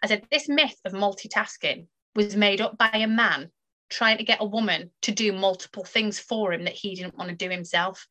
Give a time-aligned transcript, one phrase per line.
[0.00, 3.50] I said, this myth of multitasking was made up by a man
[3.90, 7.30] trying to get a woman to do multiple things for him that he didn't want
[7.30, 8.06] to do himself.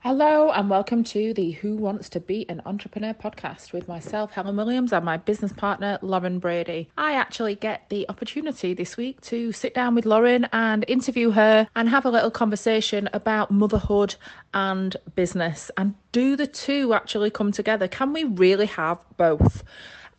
[0.00, 4.56] Hello and welcome to the Who Wants to Be an Entrepreneur podcast with myself, Helen
[4.56, 6.88] Williams, and my business partner, Lauren Brady.
[6.96, 11.66] I actually get the opportunity this week to sit down with Lauren and interview her
[11.74, 14.14] and have a little conversation about motherhood
[14.54, 15.72] and business.
[15.76, 17.88] And do the two actually come together?
[17.88, 19.64] Can we really have both?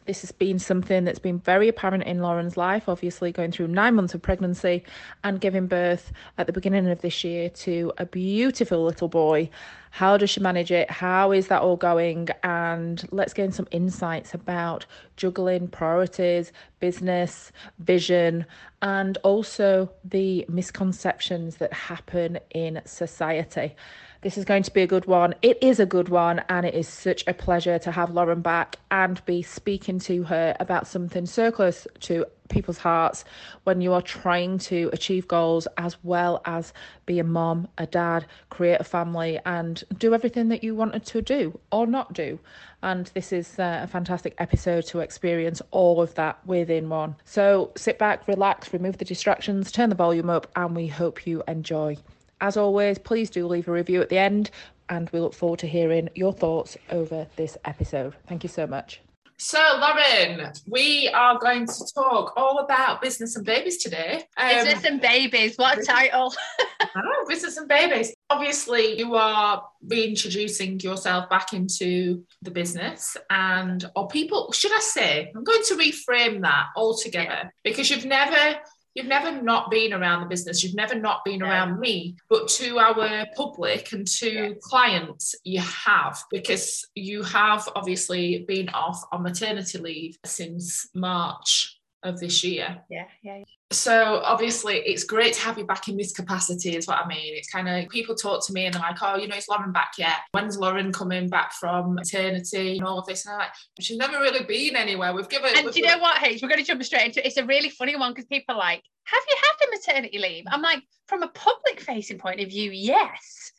[0.05, 3.95] This has been something that's been very apparent in Lauren's life, obviously going through nine
[3.95, 4.83] months of pregnancy
[5.23, 9.49] and giving birth at the beginning of this year to a beautiful little boy.
[9.91, 10.89] How does she manage it?
[10.89, 12.29] How is that all going?
[12.41, 14.85] And let's gain some insights about
[15.17, 18.45] juggling priorities, business, vision,
[18.81, 23.75] and also the misconceptions that happen in society.
[24.23, 25.35] This is going to be a good one.
[25.41, 28.77] It is a good one, and it is such a pleasure to have Lauren back
[28.89, 33.25] and be speaking to her about something so close to people's hearts
[33.65, 36.71] when you are trying to achieve goals as well as
[37.05, 41.21] be a mom, a dad, create a family, and do everything that you wanted to
[41.21, 42.39] do or not do.
[42.81, 47.17] And this is uh, a fantastic episode to experience all of that within one.
[47.25, 51.43] So sit back, relax, remove the distractions, turn the volume up, and we hope you
[51.45, 51.97] enjoy.
[52.43, 54.51] As always, please do leave a review at the end,
[54.89, 58.15] and we look forward to hearing your thoughts over this episode.
[58.27, 58.99] Thank you so much.
[59.37, 64.25] So, Lauren, we are going to talk all about business and babies today.
[64.35, 66.33] Um, business and babies, what a title!
[66.95, 68.13] know, business and babies.
[68.29, 75.31] Obviously, you are reintroducing yourself back into the business, and or people, should I say,
[75.33, 77.49] I'm going to reframe that altogether yeah.
[77.63, 78.59] because you've never
[78.95, 80.63] you've never not been around the business.
[80.63, 86.21] You've never not been around me but to our public and to clients you have
[86.29, 92.81] because you have obviously been off on maternity leave since march of this year.
[92.89, 96.97] Yeah yeah so obviously it's great to have you back in this capacity is what
[96.97, 97.35] I mean.
[97.35, 99.71] It's kind of people talk to me and they're like, oh, you know, is Lauren
[99.71, 100.17] back yet?
[100.31, 103.25] When's Lauren coming back from maternity and all of this?
[103.25, 105.13] And I'm like, she's never really been anywhere.
[105.13, 106.41] We've given And we've, do you know what, H?
[106.41, 107.27] We're going to jump straight into it.
[107.27, 110.45] It's a really funny one because people are like, have you had the maternity leave?
[110.47, 113.51] I'm like, from a public facing point of view, yes.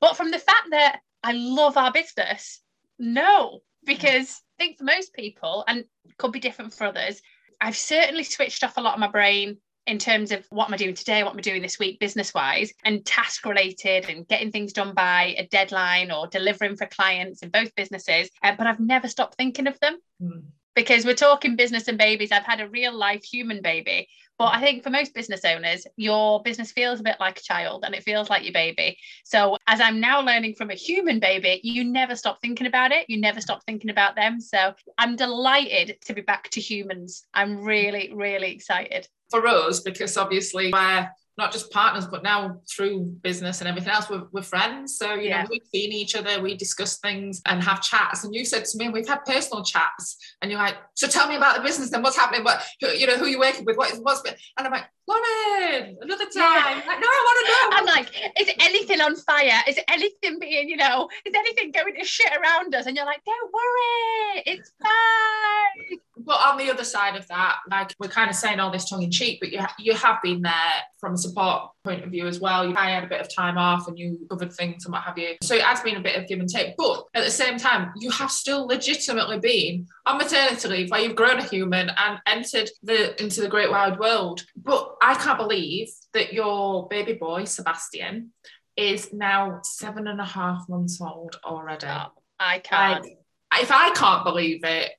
[0.00, 2.60] But from the fact that I love our business,
[2.98, 3.60] no.
[3.84, 5.84] Because I think for most people, and
[6.18, 7.22] could be different for others,
[7.60, 10.76] I've certainly switched off a lot of my brain in terms of what am I
[10.76, 14.52] doing today, what am I doing this week, business wise, and task related and getting
[14.52, 18.30] things done by a deadline or delivering for clients in both businesses.
[18.42, 19.98] Uh, but I've never stopped thinking of them.
[20.22, 20.42] Mm.
[20.80, 22.32] Because we're talking business and babies.
[22.32, 24.08] I've had a real life human baby.
[24.38, 27.84] But I think for most business owners, your business feels a bit like a child
[27.84, 28.96] and it feels like your baby.
[29.22, 33.04] So, as I'm now learning from a human baby, you never stop thinking about it.
[33.10, 34.40] You never stop thinking about them.
[34.40, 37.26] So, I'm delighted to be back to humans.
[37.34, 43.04] I'm really, really excited for us because obviously we're not just partners, but now through
[43.22, 44.96] business and everything else, we're, we're friends.
[44.96, 45.42] So, you yeah.
[45.42, 48.24] know, we've seen each other, we discuss things and have chats.
[48.24, 51.36] And you said to me, we've had personal chats, and you're like, so tell me
[51.36, 54.22] about the business then what's happening, what, you know, who you're working with, what, what's,
[54.28, 56.32] and I'm like, Lauren, another time.
[56.34, 56.82] Yeah.
[56.86, 57.70] Like, no, I want to know.
[57.72, 59.60] I'm like, is anything on fire?
[59.66, 62.86] Is anything being, you know, is anything going to shit around us?
[62.86, 65.98] And you're like, don't worry, it's fine.
[66.24, 69.02] But on the other side of that, like we're kind of saying all this tongue
[69.02, 70.52] in cheek, but you you have been there
[71.00, 72.66] from a support point of view as well.
[72.66, 75.16] You I had a bit of time off and you covered things and what have
[75.18, 75.36] you.
[75.42, 76.76] So it has been a bit of give and take.
[76.76, 81.16] But at the same time, you have still legitimately been on maternity leave where you've
[81.16, 84.44] grown a human and entered the into the great wide world.
[84.56, 88.32] But I can't believe that your baby boy, Sebastian,
[88.76, 91.86] is now seven and a half months old already.
[91.86, 93.04] Oh, I can't.
[93.04, 93.18] Like,
[93.60, 94.92] if I can't believe it,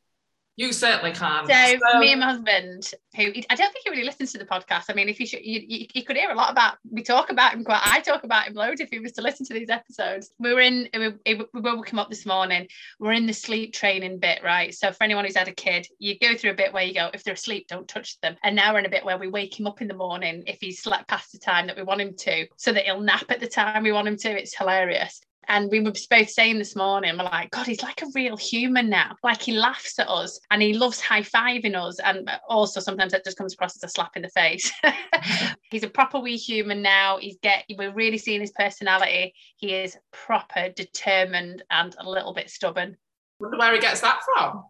[0.58, 1.48] you certainly can.
[1.48, 4.46] So, so, me and my husband, who I don't think he really listens to the
[4.46, 4.86] podcast.
[4.90, 6.76] I mean, if you should, you, you, you, could hear a lot about.
[6.90, 7.82] We talk about him quite.
[7.84, 10.32] I talk about him loads if he was to listen to these episodes.
[10.40, 10.90] We were in.
[10.94, 12.68] We, we woke him up this morning.
[13.00, 14.74] We're in the sleep training bit, right?
[14.74, 17.10] So for anyone who's had a kid, you go through a bit where you go,
[17.14, 18.36] if they're asleep, don't touch them.
[18.44, 20.58] And now we're in a bit where we wake him up in the morning if
[20.60, 23.40] he's slept past the time that we want him to, so that he'll nap at
[23.40, 24.30] the time we want him to.
[24.30, 25.22] It's hilarious.
[25.48, 28.90] And we were both saying this morning, we're like, God, he's like a real human
[28.90, 29.16] now.
[29.24, 32.00] Like he laughs at us and he loves high fiving us.
[32.00, 34.72] And also sometimes that just comes across as a slap in the face.
[35.72, 37.18] he's a proper wee human now.
[37.20, 39.34] He's get we're really seeing his personality.
[39.58, 42.98] He is proper, determined, and a little bit stubborn.
[43.40, 44.64] Wonder where he gets that from.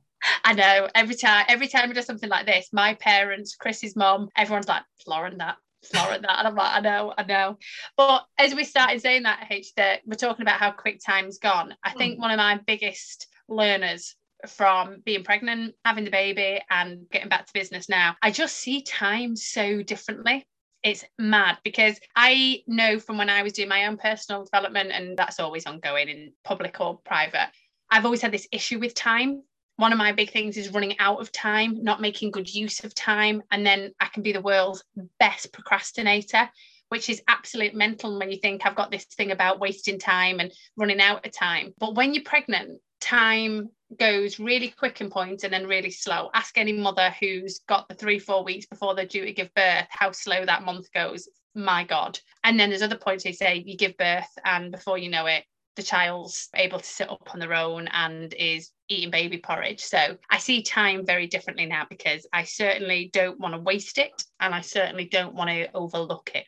[0.44, 4.30] I know every time, every time we do something like this, my parents, Chris's mom,
[4.38, 5.58] everyone's like, Lauren, that
[5.94, 6.40] Lauren that.
[6.40, 7.58] And I'm like, I know, I know.
[7.98, 11.76] But as we started saying that, H, that we're talking about how quick time's gone.
[11.84, 12.22] I think mm.
[12.22, 14.16] one of my biggest learners
[14.48, 18.82] from being pregnant, having the baby, and getting back to business now, I just see
[18.82, 20.46] time so differently.
[20.84, 25.16] It's mad because I know from when I was doing my own personal development, and
[25.16, 27.50] that's always ongoing in public or private,
[27.90, 29.44] I've always had this issue with time.
[29.82, 32.94] One of my big things is running out of time, not making good use of
[32.94, 33.42] time.
[33.50, 34.84] And then I can be the world's
[35.20, 36.48] best procrastinator
[36.90, 40.52] which is absolute mental when you think I've got this thing about wasting time and
[40.76, 41.74] running out of time.
[41.80, 46.30] But when you're pregnant, time goes really quick in points and then really slow.
[46.34, 49.88] Ask any mother who's got the three, four weeks before they're due to give birth
[49.90, 51.30] how slow that month goes.
[51.56, 52.20] My God.
[52.44, 55.46] And then there's other points they say you give birth and before you know it,
[55.76, 59.82] the child's able to sit up on their own and is eating baby porridge.
[59.82, 64.24] So I see time very differently now because I certainly don't want to waste it
[64.40, 66.46] and I certainly don't want to overlook it.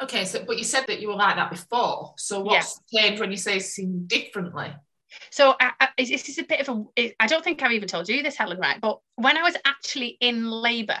[0.00, 2.14] Okay, so but you said that you were like that before.
[2.18, 3.02] So what's yeah.
[3.02, 4.72] changed when you say seen differently?
[5.30, 7.14] So I, I, this is a bit of a.
[7.18, 8.58] I don't think I've even told you this, Helen.
[8.58, 10.98] Right, but when I was actually in labour,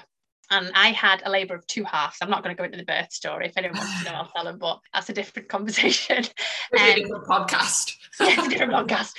[0.50, 2.18] and I had a labour of two halves.
[2.20, 3.46] I'm not going to go into the birth story.
[3.46, 4.58] If anyone wants to know, I'll tell them.
[4.58, 6.18] But that's a different conversation.
[6.18, 7.94] Um, a different podcast.
[8.20, 9.12] yeah, it's a different podcast.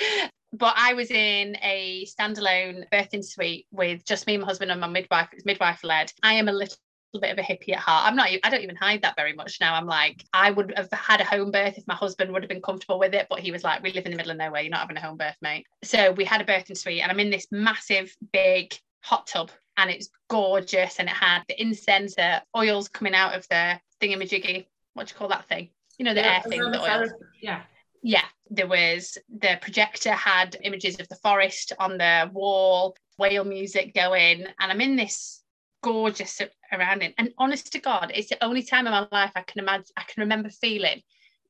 [0.51, 4.87] But I was in a standalone birthing suite with just me, my husband, and my
[4.87, 5.29] midwife.
[5.31, 6.11] It was midwife led.
[6.23, 6.77] I am a little
[7.13, 8.07] bit of a hippie at heart.
[8.07, 9.75] I'm not, I don't even hide that very much now.
[9.75, 12.61] I'm like, I would have had a home birth if my husband would have been
[12.61, 14.61] comfortable with it, but he was like, we live in the middle of nowhere.
[14.61, 15.65] You're not having a home birth, mate.
[15.83, 19.89] So we had a birthing suite and I'm in this massive, big hot tub and
[19.89, 20.99] it's gorgeous.
[20.99, 24.67] And it had the incense, the oils coming out of the thingamajiggy.
[24.93, 25.69] What do you call that thing?
[25.97, 27.11] You know, the yeah, air thing, the oils.
[27.41, 27.61] Yeah.
[28.01, 28.25] Yeah.
[28.49, 34.45] There was the projector had images of the forest on the wall, whale music going.
[34.59, 35.43] And I'm in this
[35.81, 36.41] gorgeous
[36.71, 37.13] surrounding.
[37.17, 40.03] And honest to God, it's the only time in my life I can imagine, I
[40.03, 41.01] can remember feeling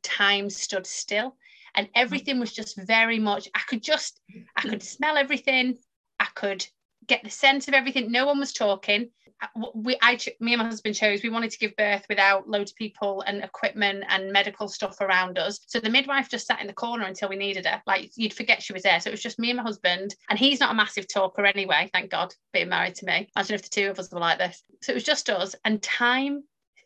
[0.03, 1.35] time stood still
[1.75, 2.01] and mm-hmm.
[2.01, 4.21] everything was just very much, I could just,
[4.55, 5.77] I could smell everything.
[6.19, 6.65] I could
[7.09, 8.11] get the sense of everything.
[8.11, 9.09] No one was talking
[9.41, 12.71] uh, we I me and my husband chose we wanted to give birth without loads
[12.71, 15.59] of people and equipment and medical stuff around us.
[15.67, 17.81] So the midwife just sat in the corner until we needed her.
[17.87, 18.99] Like you'd forget she was there.
[18.99, 21.89] So it was just me and my husband, and he's not a massive talker anyway.
[21.93, 23.29] Thank God, being married to me.
[23.35, 24.61] Imagine if the two of us were like this.
[24.81, 26.43] So it was just us and time.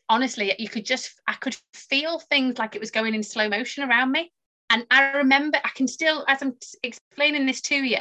[0.09, 3.83] Honestly, you could just I could feel things like it was going in slow motion
[3.83, 4.31] around me.
[4.69, 7.97] And I remember I can still, as I'm explaining this to you,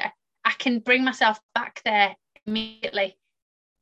[0.52, 2.14] I can bring myself back there
[2.46, 3.16] immediately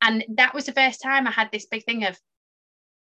[0.01, 2.19] and that was the first time I had this big thing of,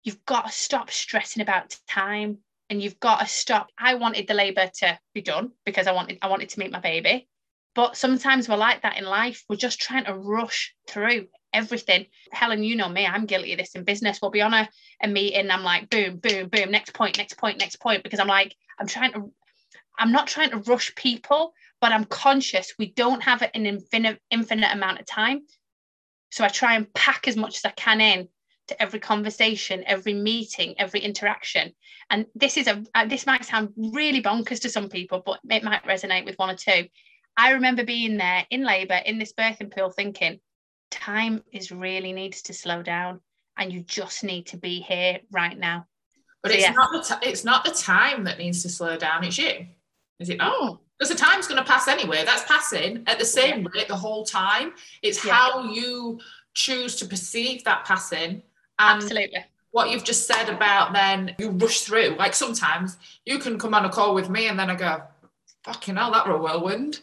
[0.04, 2.38] you've got to stop stressing about time
[2.68, 3.68] and you've got to stop.
[3.78, 6.80] I wanted the labour to be done because I wanted I wanted to meet my
[6.80, 7.28] baby.
[7.74, 9.44] But sometimes we're like that in life.
[9.48, 12.06] We're just trying to rush through everything.
[12.30, 14.18] Helen, you know me, I'm guilty of this in business.
[14.20, 14.68] We'll be on a,
[15.02, 18.26] a meeting, I'm like, boom, boom, boom, next point, next point, next point, because I'm
[18.26, 19.32] like, I'm trying to,
[19.98, 24.72] I'm not trying to rush people, but I'm conscious we don't have an infinite, infinite
[24.72, 25.42] amount of time.
[26.30, 28.28] So I try and pack as much as I can in
[28.68, 31.72] to every conversation, every meeting, every interaction.
[32.08, 35.64] And this is a uh, this might sound really bonkers to some people, but it
[35.64, 36.86] might resonate with one or two.
[37.36, 40.38] I remember being there in labour in this birthing pool thinking,
[40.92, 43.20] time is really needs to slow down,
[43.58, 45.86] and you just need to be here right now.
[46.44, 46.72] But so, it's yeah.
[46.72, 49.24] not the t- it's not the time that needs to slow down.
[49.24, 49.66] It's you,
[50.20, 50.54] is it not?
[50.54, 52.22] Oh, because the time's going to pass anyway.
[52.24, 54.72] That's passing at the same rate the whole time.
[55.02, 55.32] It's yeah.
[55.32, 56.20] how you
[56.54, 58.40] choose to perceive that passing.
[58.78, 59.44] Absolutely.
[59.72, 62.14] What you've just said about then you rush through.
[62.20, 65.02] Like sometimes you can come on a call with me and then I go,
[65.64, 67.00] fucking hell, that were a whirlwind.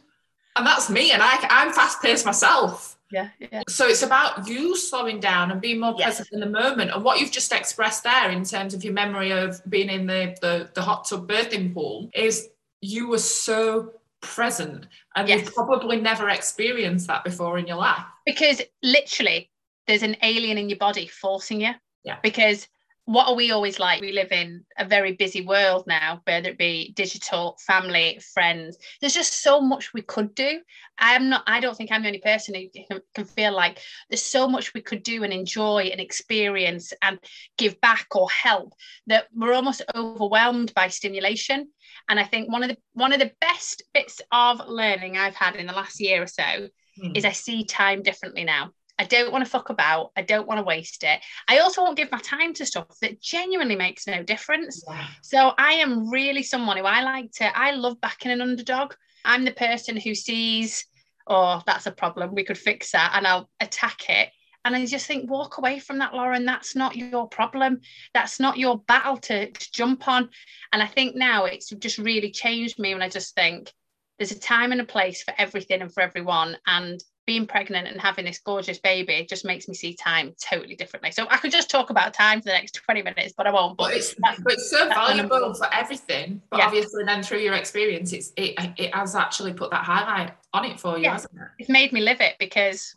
[0.55, 1.11] And that's me.
[1.11, 2.97] And I, I'm fast paced myself.
[3.11, 3.63] Yeah, yeah.
[3.67, 6.19] So it's about you slowing down and being more yes.
[6.19, 6.91] present in the moment.
[6.91, 10.37] And what you've just expressed there in terms of your memory of being in the,
[10.39, 12.47] the, the hot tub birthing pool is
[12.81, 15.41] you were so present and yes.
[15.41, 18.03] you've probably never experienced that before in your life.
[18.25, 19.49] Because literally
[19.87, 21.71] there's an alien in your body forcing you.
[22.03, 22.17] Yeah.
[22.21, 22.67] Because
[23.05, 24.01] what are we always like?
[24.01, 28.77] We live in a very busy world now whether it be digital family friends.
[29.01, 30.61] There's just so much we could do.
[30.99, 34.47] I'm not i don't think i'm the only person who can feel like there's so
[34.47, 37.19] much we could do and enjoy and experience and
[37.57, 38.73] give back or help
[39.07, 41.69] that we're almost overwhelmed by stimulation
[42.09, 45.55] and I think one of the one of the best bits of learning I've had
[45.55, 47.15] in the last year or so mm.
[47.15, 48.71] is I see time differently now.
[48.97, 50.11] I don't want to fuck about.
[50.17, 51.21] I don't want to waste it.
[51.47, 54.83] I also won't give my time to stuff that genuinely makes no difference.
[54.85, 55.07] Yeah.
[55.21, 58.93] So I am really someone who I like to, I love backing an underdog.
[59.23, 60.85] I'm the person who sees,
[61.27, 62.35] oh, that's a problem.
[62.35, 63.13] We could fix that.
[63.15, 64.31] And I'll attack it.
[64.65, 66.45] And I just think, walk away from that, Lauren.
[66.45, 67.81] That's not your problem.
[68.13, 70.29] That's not your battle to, to jump on.
[70.73, 73.71] And I think now it's just really changed me when I just think,
[74.17, 76.57] there's a time and a place for everything and for everyone.
[76.67, 81.11] And being pregnant and having this gorgeous baby just makes me see time totally differently.
[81.11, 83.77] So I could just talk about time for the next 20 minutes, but I won't.
[83.77, 86.41] But, but it's, but it's so valuable for everything.
[86.49, 86.65] But yeah.
[86.65, 90.79] obviously, then through your experience, it's it, it has actually put that highlight on it
[90.79, 91.11] for you, yeah.
[91.11, 91.47] hasn't it?
[91.59, 92.95] It's made me live it because,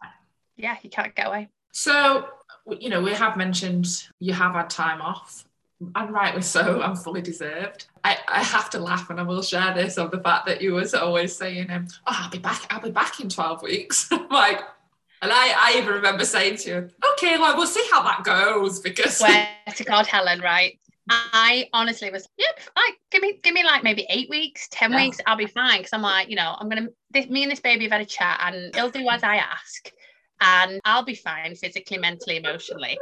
[0.56, 1.48] yeah, you can't get away.
[1.72, 2.26] So,
[2.78, 3.86] you know, we have mentioned
[4.20, 5.44] you have had time off
[5.94, 7.86] and rightly so, I'm fully deserved.
[8.04, 10.74] I, I have to laugh and I will share this of the fact that you
[10.74, 14.10] was always saying, um, oh, I'll be back, I'll be back in 12 weeks.
[14.30, 14.60] like,
[15.22, 18.80] and I, I even remember saying to you, okay, well, we'll see how that goes
[18.80, 20.78] because swear to God, Helen, right?
[21.08, 25.04] I honestly was, yeah, like give me, give me like maybe eight weeks, ten yeah.
[25.04, 25.78] weeks, I'll be fine.
[25.78, 28.06] Because I'm like, you know, I'm gonna, this, me and this baby have had a
[28.06, 29.90] chat, and he'll do as I ask,
[30.42, 32.98] and I'll be fine physically, mentally, emotionally.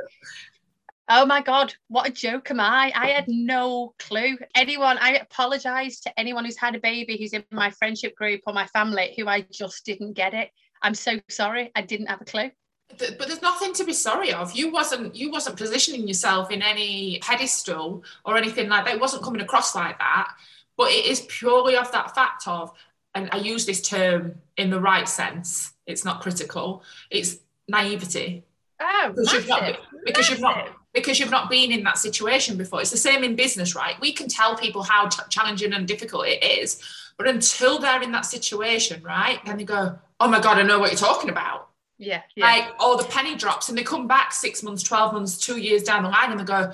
[1.08, 2.92] Oh my God, what a joke am I?
[2.94, 4.38] I had no clue.
[4.54, 8.52] Anyone, I apologize to anyone who's had a baby who's in my friendship group or
[8.52, 10.50] my family who I just didn't get it.
[10.82, 11.72] I'm so sorry.
[11.74, 12.50] I didn't have a clue.
[12.96, 14.52] But there's nothing to be sorry of.
[14.52, 18.94] You wasn't you wasn't positioning yourself in any pedestal or anything like that.
[18.94, 20.32] It wasn't coming across like that.
[20.76, 22.72] But it is purely of that fact of,
[23.14, 25.72] and I use this term in the right sense.
[25.86, 26.82] It's not critical.
[27.10, 27.38] It's
[27.68, 28.44] naivety.
[28.80, 32.56] Oh, because massive, you've not because you've not because you've not been in that situation
[32.56, 32.80] before.
[32.80, 34.00] It's the same in business, right?
[34.00, 36.80] We can tell people how t- challenging and difficult it is,
[37.16, 40.78] but until they're in that situation, right, then they go, "Oh my god, I know
[40.78, 42.46] what you're talking about." Yeah, yeah.
[42.46, 45.82] Like all the penny drops, and they come back six months, twelve months, two years
[45.82, 46.72] down the line, and they go,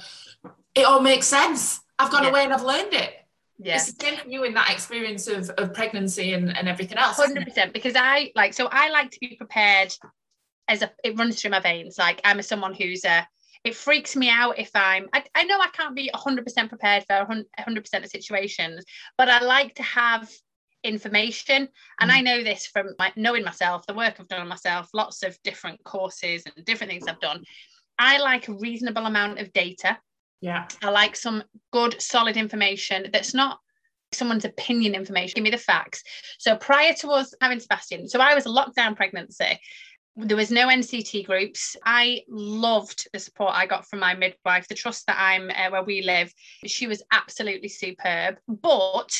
[0.75, 1.81] "It all makes sense.
[1.99, 2.31] I've gone yeah.
[2.31, 3.25] away and I've learned it."
[3.58, 3.76] Yeah.
[3.76, 7.18] It's the same for you in that experience of, of pregnancy and, and everything else.
[7.18, 7.72] 100%.
[7.72, 9.94] Because I like, so I like to be prepared
[10.68, 11.96] as a, it runs through my veins.
[11.98, 13.26] Like I'm a, someone who's a,
[13.64, 17.26] it freaks me out if I'm, I, I know I can't be 100% prepared for
[17.26, 18.84] 100% of situations,
[19.16, 20.30] but I like to have
[20.84, 21.68] information.
[22.00, 22.14] And mm.
[22.14, 25.38] I know this from my, knowing myself, the work I've done on myself, lots of
[25.42, 27.42] different courses and different things I've done.
[27.98, 29.98] I like a reasonable amount of data.
[30.40, 30.69] Yeah.
[30.83, 33.59] I like some good, solid information that's not
[34.12, 35.35] someone's opinion information.
[35.35, 36.02] Give me the facts.
[36.38, 39.59] So prior to us having Sebastian, so I was a lockdown pregnancy
[40.16, 41.76] there was no NCT groups.
[41.85, 45.83] I loved the support I got from my midwife, the trust that I'm uh, where
[45.83, 46.33] we live.
[46.64, 48.37] She was absolutely superb.
[48.49, 49.12] But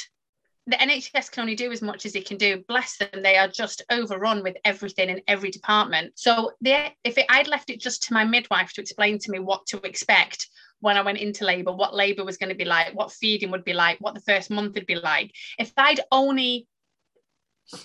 [0.67, 2.65] the NHS can only do as much as it can do.
[2.67, 6.13] Bless them, they are just overrun with everything in every department.
[6.17, 9.39] So they, if it, I'd left it just to my midwife to explain to me
[9.39, 10.49] what to expect
[10.81, 13.65] when I went into labour, what labour was going to be like, what feeding would
[13.65, 15.33] be like, what the first month would be like.
[15.59, 16.67] If I'd only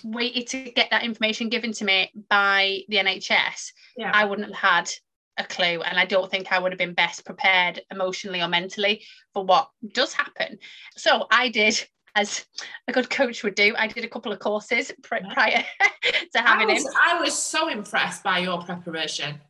[0.04, 4.10] waited to get that information given to me by the NHS, yeah.
[4.14, 4.90] I wouldn't have had
[5.38, 5.82] a clue.
[5.82, 9.68] And I don't think I would have been best prepared emotionally or mentally for what
[9.92, 10.58] does happen.
[10.96, 11.82] So I did,
[12.14, 12.44] as
[12.88, 15.64] a good coach would do, I did a couple of courses pr- prior
[16.34, 16.92] to having I was, him.
[17.06, 19.40] I was so impressed by your preparation.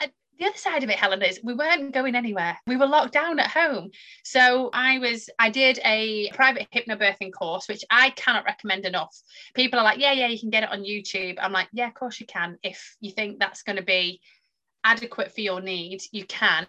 [0.00, 2.58] I, the other side of it, Helen, is we weren't going anywhere.
[2.66, 3.90] We were locked down at home.
[4.24, 9.14] So I was, I did a private hypnobirthing course, which I cannot recommend enough.
[9.54, 11.36] People are like, yeah, yeah, you can get it on YouTube.
[11.40, 12.58] I'm like, yeah, of course you can.
[12.62, 14.22] If you think that's going to be
[14.82, 16.66] adequate for your needs, you can.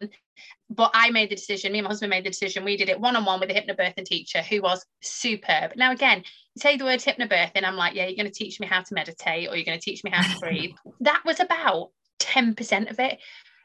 [0.70, 2.66] But I made the decision, me and my husband made the decision.
[2.66, 5.78] We did it one on one with a hypnobirthing teacher who was superb.
[5.78, 6.26] Now, again,
[6.58, 9.48] say the word hypnobirthing, I'm like, yeah, you're going to teach me how to meditate
[9.48, 10.72] or you're going to teach me how to breathe.
[11.00, 13.20] that was about 10% of it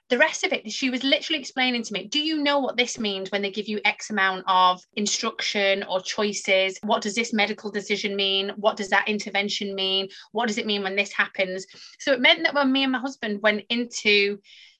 [0.08, 2.98] the rest of it, she was literally explaining to me, do you know what this
[2.98, 6.78] means when they give you X amount of instruction or choices?
[6.82, 8.52] What does this medical decision mean?
[8.56, 10.08] What does that intervention mean?
[10.30, 11.66] What does it mean when this happens?
[11.98, 14.38] So it meant that when me and my husband went into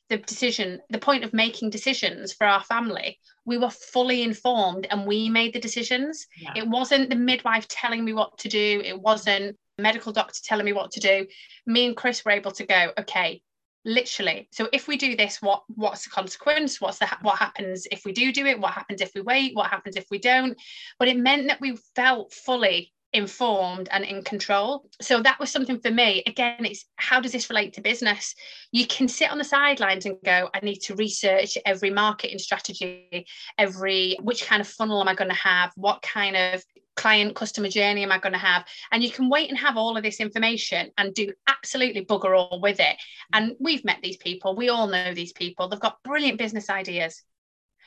[0.08, 5.06] the decision, the point of making decisions for our family, we were fully informed and
[5.06, 6.26] we made the decisions.
[6.38, 6.52] Yeah.
[6.56, 10.72] It wasn't the midwife telling me what to do, it wasn't medical doctor telling me
[10.72, 11.26] what to do.
[11.66, 13.42] Me and Chris were able to go, okay,
[13.86, 14.48] literally.
[14.50, 16.80] So if we do this what what's the consequence?
[16.80, 18.60] What's the what happens if we do do it?
[18.60, 19.54] What happens if we wait?
[19.54, 20.60] What happens if we don't?
[20.98, 25.80] But it meant that we felt fully informed and in control so that was something
[25.80, 28.34] for me again it's how does this relate to business
[28.72, 33.26] you can sit on the sidelines and go i need to research every marketing strategy
[33.56, 36.62] every which kind of funnel am i going to have what kind of
[36.94, 38.64] client customer journey am I going to have?
[38.90, 42.58] And you can wait and have all of this information and do absolutely bugger all
[42.60, 42.96] with it.
[43.32, 45.68] And we've met these people, we all know these people.
[45.68, 47.22] They've got brilliant business ideas,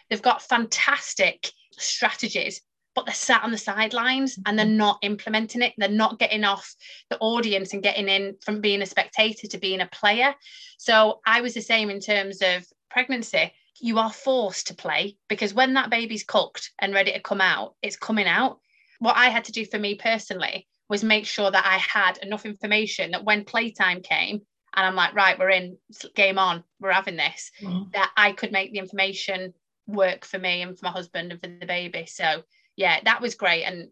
[0.09, 2.62] they've got fantastic strategies.
[3.00, 5.74] But they're sat on the sidelines and they're not implementing it.
[5.77, 6.75] They're not getting off
[7.10, 10.36] the audience and getting in from being a spectator to being a player.
[10.77, 15.53] So I was the same in terms of pregnancy you are forced to play because
[15.53, 18.60] when that baby's cooked and ready to come out, it's coming out
[19.00, 22.46] what I had to do for me personally was make sure that I had enough
[22.46, 24.41] information that when playtime came,
[24.75, 25.77] and I'm like, right, we're in,
[26.15, 27.91] game on, we're having this, Mhm.
[27.94, 29.53] that I could make the information
[29.88, 32.06] work for me and for my husband and for the baby.
[32.06, 32.44] So
[32.79, 33.63] yeah, that was great.
[33.65, 33.89] And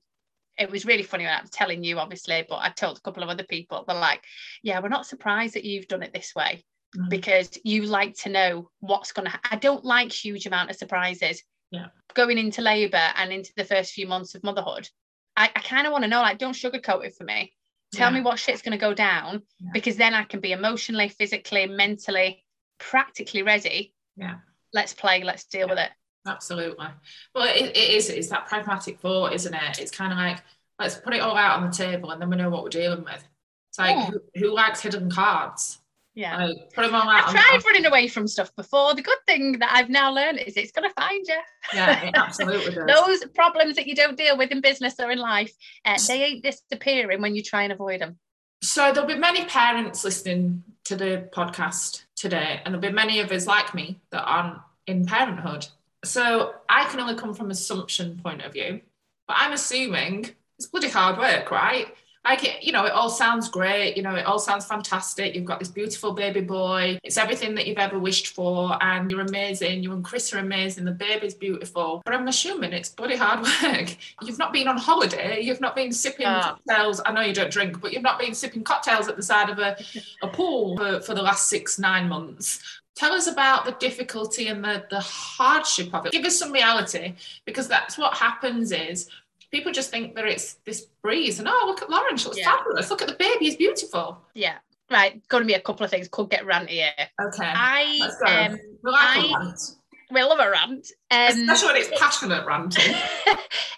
[0.57, 3.21] it was really funny when I was telling you, obviously, but I told a couple
[3.21, 4.23] of other people, they're like,
[4.63, 6.63] yeah, we're not surprised that you've done it this way
[6.95, 7.09] Mhm.
[7.09, 10.77] because you like to know what's going to ha- I don't like huge amount of
[10.77, 11.43] surprises.
[11.69, 11.87] Yeah.
[12.13, 14.89] Going into labour and into the first few months of motherhood,
[15.35, 17.53] I, I kind of want to know, like, don't sugarcoat it for me.
[17.93, 19.69] Tell me what shit's going to go down Yeah.
[19.73, 22.43] because then I can be emotionally, physically, mentally,
[22.79, 23.93] practically ready.
[24.15, 24.37] Yeah.
[24.73, 25.91] Let's play, let's deal with it.
[26.27, 26.87] Absolutely.
[27.33, 28.09] Well, it, it is.
[28.09, 29.79] It's that pragmatic thought, isn't it?
[29.79, 30.43] It's kind of like
[30.79, 33.03] let's put it all out on the table, and then we know what we're dealing
[33.03, 33.23] with.
[33.69, 34.05] It's like Yeah.
[34.07, 35.79] who, who likes hidden cards?
[36.15, 36.45] Yeah.
[36.47, 37.23] Like put them all out.
[37.29, 38.95] I've on- tried running away from stuff before.
[38.95, 41.37] The good thing that I've now learned is it's going to find you.
[41.73, 42.87] Yeah, it absolutely does.
[42.87, 45.53] Those problems that you don't deal with in business or in life,
[45.85, 48.17] uh, they ain't disappearing when you try and avoid them.
[48.63, 53.31] So there'll be many parents listening to the podcast today, and there'll be many of
[53.31, 54.57] us like me that aren't
[54.87, 55.67] in parenthood.
[56.03, 58.81] So I can only come from assumption point of view,
[59.27, 61.87] but I'm assuming it's bloody hard work, right?
[62.25, 63.95] Like you know, it all sounds great.
[63.95, 65.33] You know, it all sounds fantastic.
[65.33, 66.99] You've got this beautiful baby boy.
[67.05, 69.81] It's everything that you've ever wished for, and you're amazing.
[69.81, 70.83] You and Chris are amazing.
[70.83, 72.01] The baby's beautiful.
[72.03, 73.95] But I'm assuming it's bloody hard work.
[74.23, 75.39] You've not been on holiday.
[75.41, 76.57] You've not been sipping Ah.
[76.67, 76.99] cocktails.
[77.05, 79.59] I know you don't drink, but you've not been sipping cocktails at the side of
[79.59, 79.77] a,
[80.21, 82.59] a pool for, for the last six, nine months.
[82.97, 86.11] Tell us about the difficulty and the, the hardship of it.
[86.11, 87.13] Give us some reality,
[87.45, 89.07] because that's what happens is
[89.51, 92.57] people just think that it's this breeze and oh look at Lauren, she looks Yeah.
[92.57, 92.89] fabulous.
[92.89, 94.19] Look at the baby, he's beautiful.
[94.33, 94.55] Yeah.
[94.89, 95.21] Right.
[95.27, 96.07] Going to be a couple of things.
[96.07, 96.91] Could get ranty here.
[97.21, 97.43] Okay.
[97.45, 99.53] I um, we like a I-
[100.11, 100.87] we love a rant.
[101.11, 102.95] Um, Especially when it's passionate ranting.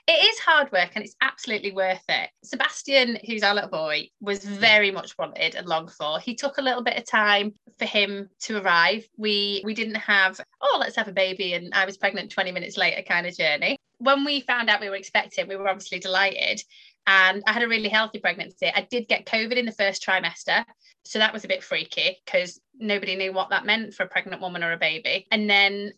[0.08, 2.30] it is hard work and it's absolutely worth it.
[2.44, 6.20] Sebastian, who's our little boy, was very much wanted and longed for.
[6.20, 9.08] He took a little bit of time for him to arrive.
[9.18, 12.78] We we didn't have oh let's have a baby and I was pregnant 20 minutes
[12.78, 13.78] later kind of journey.
[13.98, 16.62] When we found out we were expecting, we were obviously delighted.
[17.08, 18.68] And I had a really healthy pregnancy.
[18.68, 20.63] I did get COVID in the first trimester.
[21.06, 24.42] So that was a bit freaky because nobody knew what that meant for a pregnant
[24.42, 25.26] woman or a baby.
[25.32, 25.94] And then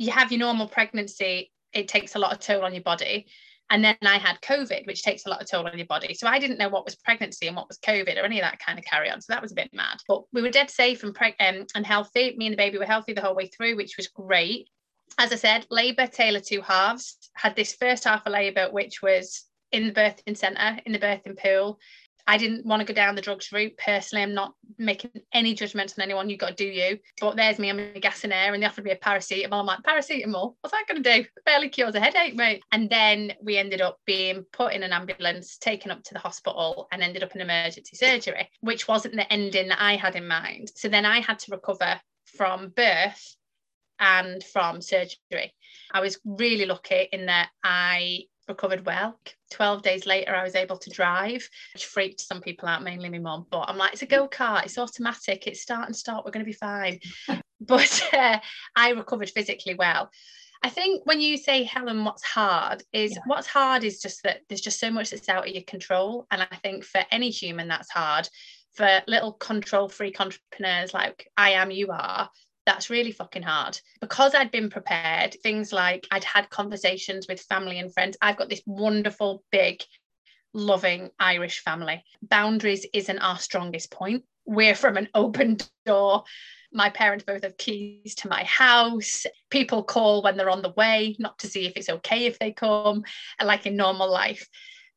[0.00, 3.26] you have your normal pregnancy, it takes a lot of toll on your body.
[3.68, 6.14] And then I had COVID, which takes a lot of toll on your body.
[6.14, 8.58] So I didn't know what was pregnancy and what was COVID or any of that
[8.58, 9.20] kind of carry on.
[9.20, 9.98] So that was a bit mad.
[10.08, 12.34] But we were dead safe and preg- um, and healthy.
[12.38, 14.70] Me and the baby were healthy the whole way through, which was great.
[15.18, 17.18] As I said, labour, Taylor two halves.
[17.34, 21.38] Had this first half of labour, which was in the birthing centre, in the birthing
[21.38, 21.78] pool.
[22.26, 24.22] I didn't want to go down the drugs route personally.
[24.22, 26.28] I'm not making any judgments on anyone.
[26.28, 26.98] You've got to do you.
[27.20, 29.60] But there's me, I'm a gas and air, and they offered me a paracetamol.
[29.60, 30.54] I'm like, paracetamol?
[30.60, 31.28] What's that going to do?
[31.44, 32.62] Barely cures a headache, mate.
[32.72, 36.88] And then we ended up being put in an ambulance, taken up to the hospital,
[36.92, 40.70] and ended up in emergency surgery, which wasn't the ending that I had in mind.
[40.74, 43.36] So then I had to recover from birth
[43.98, 45.54] and from surgery.
[45.92, 49.18] I was really lucky in that I recovered well.
[49.52, 53.18] 12 days later, I was able to drive, which freaked some people out, mainly my
[53.18, 53.46] mom.
[53.50, 56.44] But I'm like, it's a go kart, it's automatic, it's start and start, we're going
[56.44, 56.98] to be fine.
[57.60, 58.38] but uh,
[58.76, 60.10] I recovered physically well.
[60.62, 63.22] I think when you say, Helen, what's hard is Yeah.
[63.26, 66.26] what's hard is just that there's just so much that's out of your control.
[66.30, 68.28] And I think for any human, that's hard.
[68.74, 72.30] For little control freak entrepreneurs like I am, you are,
[72.66, 75.36] that's really fucking hard because I'd been prepared.
[75.42, 78.16] Things like I'd had conversations with family and friends.
[78.20, 79.82] I've got this wonderful, big,
[80.52, 82.04] loving Irish family.
[82.22, 84.24] Boundaries isn't our strongest point.
[84.44, 86.24] We're from an open door.
[86.72, 89.26] My parents both have keys to my house.
[89.50, 92.52] People call when they're on the way, not to see if it's okay if they
[92.52, 93.02] come,
[93.42, 94.48] like in normal life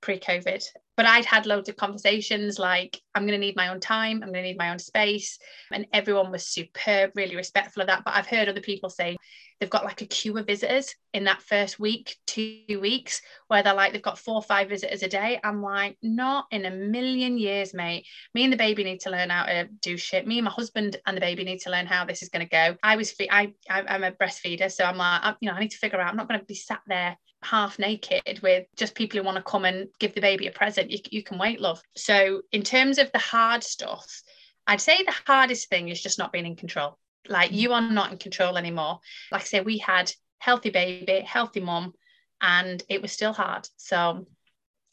[0.02, 0.63] pre COVID.
[0.95, 4.32] But I'd had loads of conversations like, I'm going to need my own time, I'm
[4.32, 5.39] going to need my own space.
[5.71, 8.04] And everyone was superb, really respectful of that.
[8.04, 9.17] But I've heard other people say
[9.60, 13.73] they've got like a queue of visitors in that first week, two weeks, where they're
[13.73, 15.39] like, they've got four or five visitors a day.
[15.43, 18.06] I'm like, not in a million years, mate.
[18.34, 20.28] Me and the baby need to learn how to do shit.
[20.28, 22.49] Me and my husband and the baby need to learn how this is going to
[22.49, 22.76] go.
[22.84, 24.71] I was, I, I, I'm a breastfeeder.
[24.71, 26.45] So I'm like, I, you know, I need to figure out, I'm not going to
[26.45, 30.21] be sat there half naked with just people who want to come and give the
[30.21, 30.89] baby a present.
[30.89, 31.82] You, you can wait, love.
[31.95, 34.21] So, in terms of the hard stuff,
[34.65, 36.97] I'd say the hardest thing is just not being in control.
[37.27, 37.55] Like, mm.
[37.55, 38.99] you are not in control anymore.
[39.31, 41.93] Like I say, we had healthy baby, healthy mom,
[42.41, 43.67] and it was still hard.
[43.77, 44.27] So,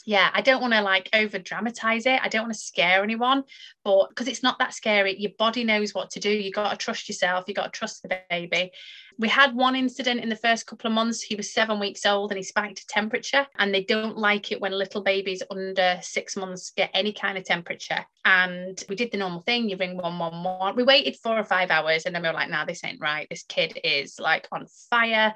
[0.06, 2.20] yeah, I don't want to like over dramatize it.
[2.22, 3.44] I don't want to scare anyone,
[3.84, 6.30] but because it's not that scary, your body knows what to do.
[6.30, 7.44] You got to trust yourself.
[7.46, 8.72] You got to trust the baby.
[9.20, 11.20] We had one incident in the first couple of months.
[11.20, 14.60] He was seven weeks old and he spiked a temperature, and they don't like it
[14.60, 18.04] when little babies under six months get any kind of temperature.
[18.24, 20.74] And we did the normal thing you ring 111.
[20.74, 23.26] We waited four or five hours, and then we were like, nah, this ain't right.
[23.28, 25.34] This kid is like on fire.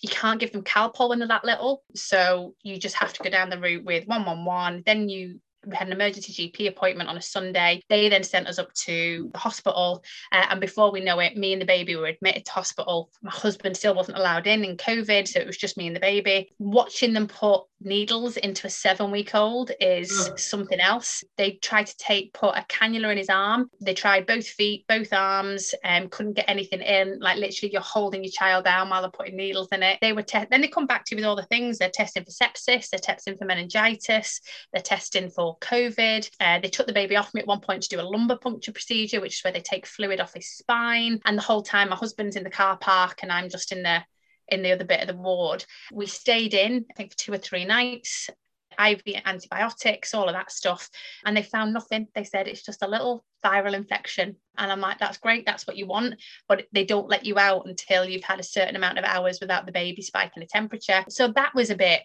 [0.00, 1.82] You can't give them Calpol when they're that little.
[1.96, 4.84] So you just have to go down the route with 111.
[4.86, 7.82] Then you we had an emergency GP appointment on a Sunday.
[7.88, 10.04] They then sent us up to the hospital.
[10.32, 13.10] Uh, and before we know it, me and the baby were admitted to hospital.
[13.22, 15.28] My husband still wasn't allowed in in COVID.
[15.28, 16.52] So it was just me and the baby.
[16.58, 21.24] Watching them put needles into a seven week old is something else.
[21.36, 23.70] They tried to take, put a cannula in his arm.
[23.80, 27.18] They tried both feet, both arms, and um, couldn't get anything in.
[27.20, 29.98] Like literally, you're holding your child down while they're putting needles in it.
[30.00, 31.78] They were, te- then they come back to you with all the things.
[31.78, 34.40] They're testing for sepsis, they're testing for meningitis,
[34.72, 36.30] they're testing for COVID.
[36.40, 38.72] Uh, they took the baby off me at one point to do a lumbar puncture
[38.72, 41.20] procedure, which is where they take fluid off his spine.
[41.24, 44.02] And the whole time, my husband's in the car park and I'm just in the
[44.48, 45.64] in the other bit of the ward.
[45.92, 48.30] We stayed in, I think, for two or three nights.
[48.78, 50.90] IV antibiotics, all of that stuff.
[51.24, 52.08] And they found nothing.
[52.14, 54.36] They said it's just a little viral infection.
[54.58, 56.14] And I'm like, that's great, that's what you want.
[56.48, 59.66] But they don't let you out until you've had a certain amount of hours without
[59.66, 61.04] the baby spiking the temperature.
[61.08, 62.02] So that was a bit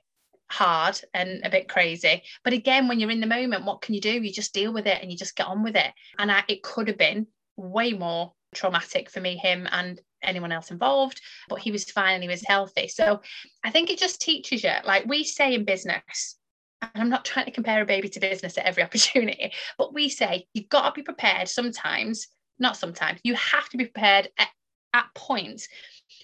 [0.51, 2.23] hard and a bit crazy.
[2.43, 4.21] But again, when you're in the moment, what can you do?
[4.21, 5.91] You just deal with it and you just get on with it.
[6.17, 10.71] And I, it could have been way more traumatic for me, him, and anyone else
[10.71, 12.87] involved, but he was fine and he was healthy.
[12.87, 13.21] So
[13.63, 16.37] I think it just teaches you, like we say in business,
[16.81, 20.09] and I'm not trying to compare a baby to business at every opportunity, but we
[20.09, 22.27] say you've got to be prepared sometimes,
[22.57, 24.49] not sometimes, you have to be prepared at,
[24.93, 25.67] at points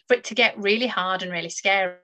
[0.08, 2.00] for it to get really hard and really scary.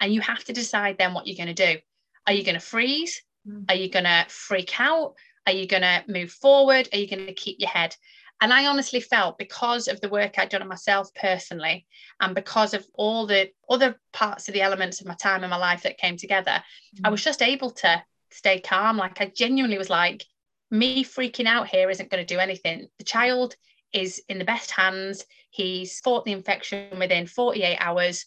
[0.00, 1.78] And you have to decide then what you're going to do.
[2.26, 3.22] Are you going to freeze?
[3.48, 3.70] Mm.
[3.70, 5.14] Are you going to freak out?
[5.46, 6.88] Are you going to move forward?
[6.92, 7.96] Are you going to keep your head?
[8.42, 11.86] And I honestly felt because of the work I'd done on myself personally,
[12.20, 15.56] and because of all the other parts of the elements of my time in my
[15.56, 17.06] life that came together, mm-hmm.
[17.06, 18.02] I was just able to
[18.32, 18.96] stay calm.
[18.96, 20.26] Like I genuinely was like,
[20.72, 22.88] me freaking out here isn't going to do anything.
[22.98, 23.54] The child
[23.92, 25.24] is in the best hands.
[25.50, 28.26] He's fought the infection within 48 hours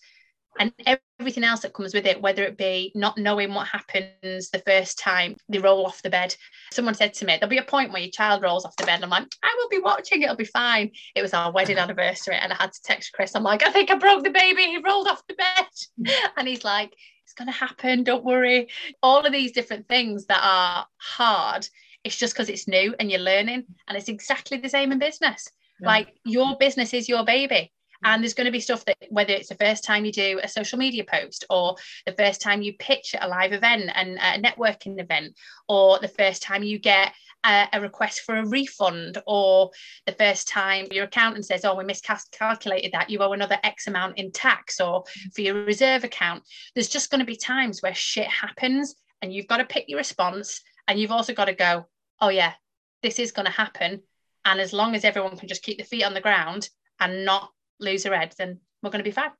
[0.59, 0.71] and
[1.19, 4.97] everything else that comes with it, whether it be not knowing what happens the first
[4.97, 6.35] time they roll off the bed.
[6.71, 8.95] Someone said to me, There'll be a point where your child rolls off the bed.
[8.95, 10.91] And I'm like, I will be watching, it'll be fine.
[11.15, 13.35] It was our wedding anniversary, and I had to text Chris.
[13.35, 14.63] I'm like, I think I broke the baby.
[14.63, 16.13] He rolled off the bed.
[16.37, 18.03] And he's like, It's going to happen.
[18.03, 18.69] Don't worry.
[19.01, 21.67] All of these different things that are hard,
[22.03, 23.65] it's just because it's new and you're learning.
[23.87, 25.49] And it's exactly the same in business.
[25.79, 25.87] Yeah.
[25.87, 27.71] Like, your business is your baby
[28.05, 30.47] and there's going to be stuff that whether it's the first time you do a
[30.47, 35.01] social media post or the first time you pitch a live event and a networking
[35.01, 35.35] event
[35.67, 37.11] or the first time you get
[37.43, 39.71] a, a request for a refund or
[40.05, 43.09] the first time your accountant says oh we miscalculated that.
[43.09, 46.43] You owe another x amount in tax or for your reserve account.
[46.75, 49.97] There's just going to be times where shit happens and you've got to pick your
[49.97, 51.87] response and you've also got to go
[52.21, 52.53] oh yeah
[53.01, 54.01] this is going to happen.
[54.45, 57.51] And as long as everyone can just keep the feet on the ground and not
[57.79, 59.31] lose her head, then we're going to be fine.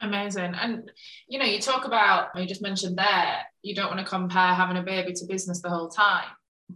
[0.00, 0.54] Amazing.
[0.54, 0.90] And
[1.26, 4.76] you know, you talk about you just mentioned there, you don't want to compare having
[4.76, 6.26] a baby to business the whole time.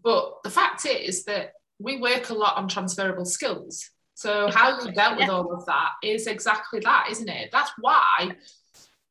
[0.03, 3.91] But the fact is that we work a lot on transferable skills.
[4.15, 5.33] So how you dealt with yeah.
[5.33, 7.51] all of that is exactly that, isn't it?
[7.53, 8.37] That's why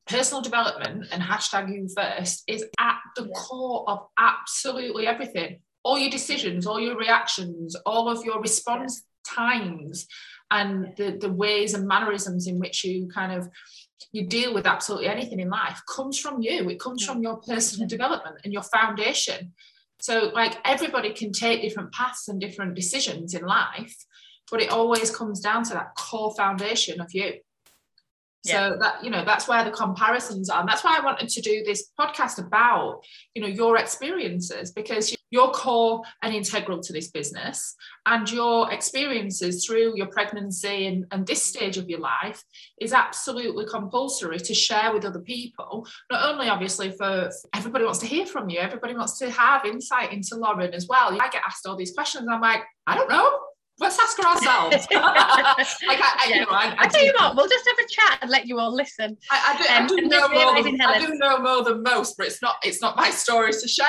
[0.08, 3.34] personal development and hashtag you first is at the yeah.
[3.36, 5.62] core of absolutely everything.
[5.84, 9.04] All your decisions, all your reactions, all of your response
[9.36, 10.08] times
[10.52, 13.50] and the, the ways and mannerisms in which you kind of
[14.12, 16.70] you deal with absolutely anything in life comes from you.
[16.70, 19.54] It comes from your personal development and your foundation.
[20.00, 23.96] So like everybody can take different paths and different decisions in life
[24.50, 27.34] but it always comes down to that core foundation of you.
[28.46, 30.62] So that you know that's where the comparisons are.
[30.62, 33.02] And that's why i wanted to do this podcast about
[33.36, 39.66] you know your experiences because you're core and integral to this business and your experiences
[39.66, 42.44] through your pregnancy and, and this stage of your life
[42.80, 45.88] is absolutely compulsory to share with other people.
[46.12, 50.14] Not only obviously for everybody wants to hear from you everybody wants to have insight
[50.14, 51.14] into lauren as well.
[51.20, 52.28] I get asked all these questions.
[52.30, 53.49] I'm like i don't know
[53.80, 54.88] let's ask her ourselves.
[54.92, 56.36] like I, I, yeah.
[56.36, 58.60] you know, I, I, tell you what, we'll just have a chat and let you
[58.60, 59.18] all listen.
[59.32, 62.42] I, do, um, do know more than, I do know more than most, but it's
[62.42, 63.86] not it's not my story to share.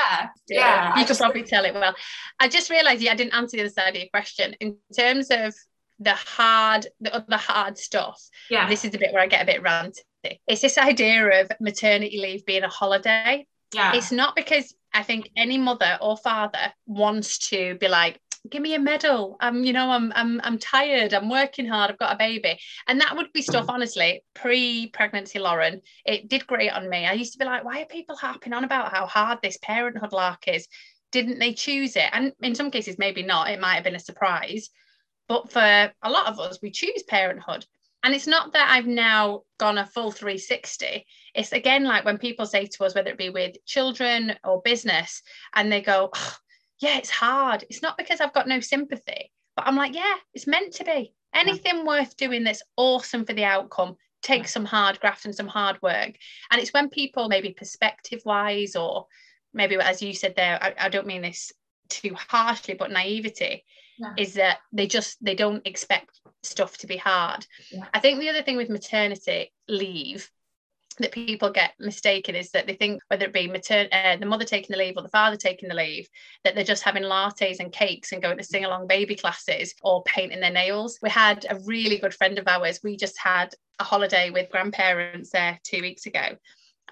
[0.48, 1.94] Yeah, yeah you could probably tell it well.
[2.38, 5.28] I just realised, yeah, I didn't answer the other side of your question in terms
[5.30, 5.54] of
[5.98, 8.22] the hard, the other hard stuff.
[8.50, 10.00] Yeah, this is the bit where I get a bit ranty.
[10.46, 13.46] It's this idea of maternity leave being a holiday.
[13.74, 18.62] Yeah, it's not because I think any mother or father wants to be like, give
[18.62, 19.36] me a medal.
[19.40, 21.12] I'm, you know, I'm I'm I'm tired.
[21.12, 21.90] I'm working hard.
[21.90, 22.58] I've got a baby.
[22.86, 23.72] And that would be stuff, mm.
[23.72, 25.80] honestly, pre-pregnancy Lauren.
[26.04, 27.06] It did great on me.
[27.06, 30.12] I used to be like, why are people harping on about how hard this parenthood
[30.12, 30.66] lark is?
[31.12, 32.08] Didn't they choose it?
[32.12, 33.50] And in some cases, maybe not.
[33.50, 34.70] It might have been a surprise.
[35.28, 37.66] But for a lot of us, we choose parenthood.
[38.02, 41.06] And it's not that I've now gone a full 360.
[41.34, 45.22] It's again like when people say to us, whether it be with children or business,
[45.54, 46.36] and they go, oh,
[46.80, 47.64] yeah, it's hard.
[47.68, 51.14] It's not because I've got no sympathy, but I'm like, yeah, it's meant to be.
[51.34, 51.84] Anything yeah.
[51.84, 56.16] worth doing that's awesome for the outcome takes some hard graft and some hard work.
[56.50, 59.06] And it's when people, maybe perspective wise, or
[59.54, 61.52] maybe as you said there, I, I don't mean this
[61.88, 63.64] too harshly, but naivety
[63.98, 64.14] yeah.
[64.16, 67.46] is that they just they don't expect stuff to be hard.
[67.70, 67.86] Yeah.
[67.92, 70.30] I think the other thing with maternity leave
[70.98, 74.44] that people get mistaken is that they think whether it be matern- uh, the mother
[74.44, 76.08] taking the leave or the father taking the leave
[76.44, 80.02] that they're just having lattes and cakes and going to sing along baby classes or
[80.02, 83.84] painting their nails we had a really good friend of ours we just had a
[83.84, 86.36] holiday with grandparents there two weeks ago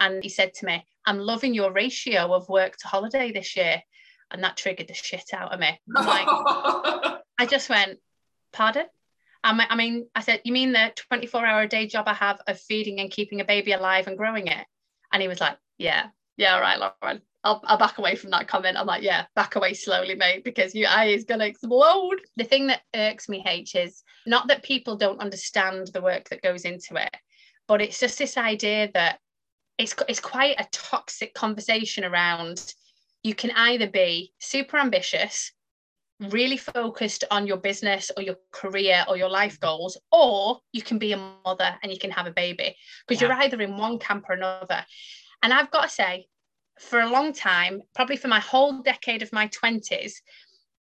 [0.00, 3.82] and he said to me i'm loving your ratio of work to holiday this year
[4.30, 5.80] and that triggered the shit out of me.
[5.86, 6.26] Like,
[7.38, 7.98] I just went,
[8.52, 8.86] pardon?
[9.44, 12.60] I mean, I said, you mean the 24 hour a day job I have of
[12.60, 14.66] feeding and keeping a baby alive and growing it?
[15.12, 17.22] And he was like, yeah, yeah, all right, Lauren.
[17.44, 18.76] I'll, I'll back away from that comment.
[18.76, 22.20] I'm like, yeah, back away slowly, mate, because your eye is going to explode.
[22.36, 26.42] The thing that irks me, H, is not that people don't understand the work that
[26.42, 27.16] goes into it,
[27.68, 29.20] but it's just this idea that
[29.78, 32.74] it's, it's quite a toxic conversation around
[33.22, 35.52] you can either be super ambitious,
[36.20, 39.66] really focused on your business or your career or your life mm-hmm.
[39.66, 42.76] goals, or you can be a mother and you can have a baby
[43.06, 43.28] because yeah.
[43.28, 44.84] you're either in one camp or another.
[45.42, 46.26] And I've got to say,
[46.80, 50.12] for a long time, probably for my whole decade of my 20s,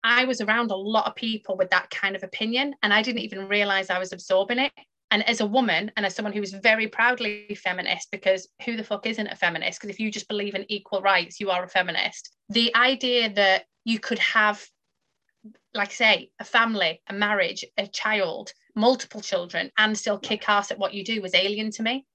[0.03, 3.21] I was around a lot of people with that kind of opinion, and I didn't
[3.21, 4.71] even realize I was absorbing it
[5.11, 8.83] and as a woman and as someone who is very proudly feminist because who the
[8.83, 11.69] fuck isn't a feminist because if you just believe in equal rights you are a
[11.69, 14.65] feminist the idea that you could have
[15.73, 20.71] like I say a family a marriage a child multiple children and still kick ass
[20.71, 22.05] at what you do was alien to me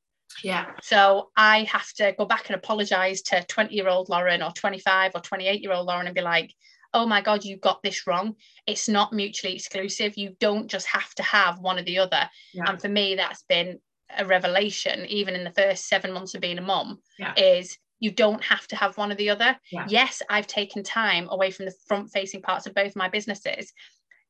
[0.43, 4.51] yeah so i have to go back and apologize to 20 year old lauren or
[4.53, 6.53] 25 or 28 year old lauren and be like
[6.95, 8.37] oh my God, you got this wrong.
[8.67, 10.17] It's not mutually exclusive.
[10.17, 12.29] You don't just have to have one or the other.
[12.53, 12.65] Yeah.
[12.67, 13.79] And for me, that's been
[14.17, 17.33] a revelation, even in the first seven months of being a mom, yeah.
[17.37, 19.57] is you don't have to have one or the other.
[19.71, 19.87] Yeah.
[19.89, 23.73] Yes, I've taken time away from the front facing parts of both my businesses.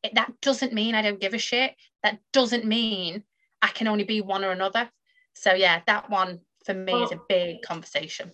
[0.02, 1.74] It, that doesn't mean I don't give a shit.
[2.02, 3.22] That doesn't mean
[3.62, 4.90] I can only be one or another.
[5.32, 8.32] So, yeah, that one for me well, is a big conversation.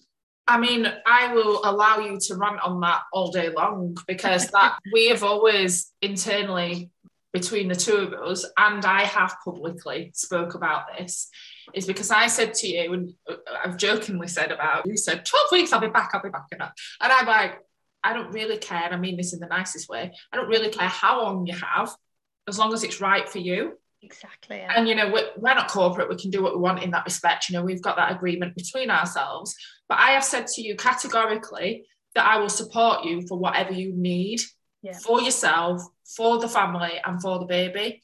[0.48, 4.80] I mean, I will allow you to rant on that all day long because that
[4.92, 6.90] we have always internally
[7.32, 11.28] between the two of us, and I have publicly spoke about this,
[11.74, 13.14] is because I said to you, and
[13.64, 16.72] I've jokingly said about you said 12 weeks, I'll be back, I'll be back, enough.
[17.00, 17.58] and I'm like,
[18.02, 18.92] I don't really care.
[18.92, 20.12] I mean this in the nicest way.
[20.32, 21.94] I don't really care how long you have,
[22.48, 23.78] as long as it's right for you.
[24.02, 24.58] Exactly.
[24.58, 24.72] Yeah.
[24.76, 26.08] And you know, we're, we're not corporate.
[26.08, 27.48] We can do what we want in that respect.
[27.48, 29.54] You know, we've got that agreement between ourselves.
[29.88, 33.92] But I have said to you categorically that I will support you for whatever you
[33.94, 34.40] need
[34.82, 34.96] yeah.
[34.98, 35.82] for yourself,
[36.16, 38.02] for the family, and for the baby.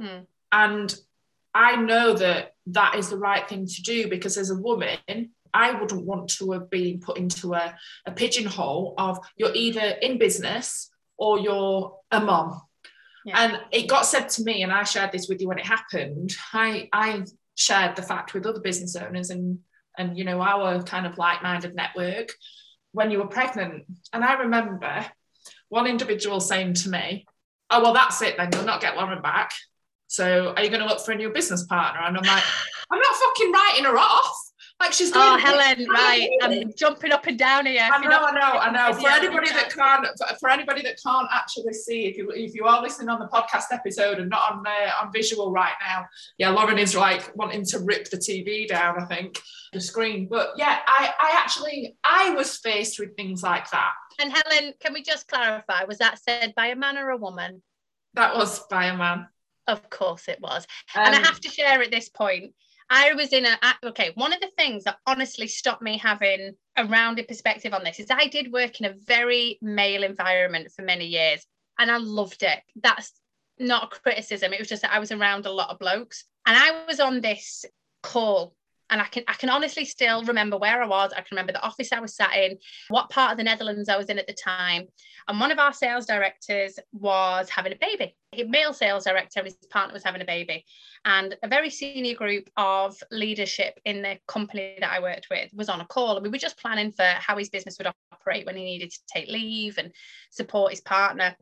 [0.00, 0.24] Hmm.
[0.52, 0.94] And
[1.54, 5.72] I know that that is the right thing to do because as a woman, I
[5.72, 7.74] wouldn't want to have been put into a,
[8.06, 12.60] a pigeonhole of you're either in business or you're a mom
[13.24, 13.44] yeah.
[13.44, 16.34] And it got said to me, and I shared this with you when it happened.
[16.52, 19.58] I I shared the fact with other business owners and
[19.98, 22.32] and you know our kind of like-minded network
[22.92, 23.84] when you were pregnant.
[24.12, 25.06] And I remember
[25.68, 27.26] one individual saying to me,
[27.68, 28.50] "Oh well, that's it then.
[28.52, 29.52] You'll not get Lauren back.
[30.10, 32.42] So are you going to look for a new business partner?" And I'm like,
[32.90, 35.34] "I'm not fucking writing her off." Like she's going.
[35.34, 36.28] Oh, Helen, right?
[36.42, 37.86] I'm jumping up and down here.
[37.92, 38.98] I know, I know, I know.
[38.98, 40.06] For anybody that can't,
[40.40, 43.66] for anybody that can't actually see, if you if you are listening on the podcast
[43.72, 46.06] episode and not on uh, on visual right now,
[46.38, 49.00] yeah, Lauren is like wanting to rip the TV down.
[49.00, 49.38] I think
[49.72, 53.92] the screen, but yeah, I I actually I was faced with things like that.
[54.18, 55.84] And Helen, can we just clarify?
[55.84, 57.62] Was that said by a man or a woman?
[58.14, 59.28] That was by a man.
[59.70, 60.66] Of course it was.
[60.94, 62.54] Um, and I um, have to share at this point
[62.90, 64.10] I was in a okay.
[64.16, 68.08] One of the things that honestly stopped me having a rounded perspective on this is
[68.10, 71.46] I did work in a very male environment for many years,
[71.78, 72.58] and I loved it.
[72.74, 73.12] That's
[73.60, 74.52] not a criticism.
[74.52, 77.20] It was just that I was around a lot of blokes, and I was on
[77.20, 77.64] this
[78.02, 78.56] call
[78.90, 81.12] And I can I can honestly still remember where I was.
[81.12, 83.96] I can remember the office I was sat in, what part of the Netherlands I
[83.96, 84.88] was in at the time.
[85.28, 88.16] And one of our sales directors was having a baby.
[88.32, 90.64] A male sales director, his partner was having a baby.
[91.04, 95.68] And a very senior group of leadership in the company that I worked with was
[95.68, 96.16] on a call.
[96.16, 98.98] And we were just planning for how his business would operate when he needed to
[99.12, 99.92] take leave and
[100.30, 101.36] support his partner.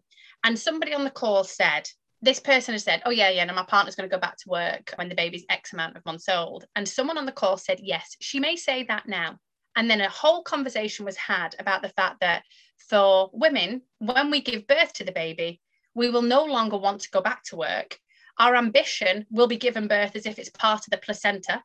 [0.45, 1.89] And somebody on the call said,
[2.21, 4.49] this person has said, Oh, yeah, yeah, no, my partner's going to go back to
[4.49, 6.65] work when the baby's X amount of months old.
[6.75, 9.39] And someone on the call said, Yes, she may say that now.
[9.77, 12.43] And then a whole conversation was had about the fact that
[12.89, 15.61] for women, when we give birth to the baby,
[15.95, 17.99] we will no longer want to go back to work.
[18.39, 21.63] Our ambition will be given birth as if it's part of the placenta.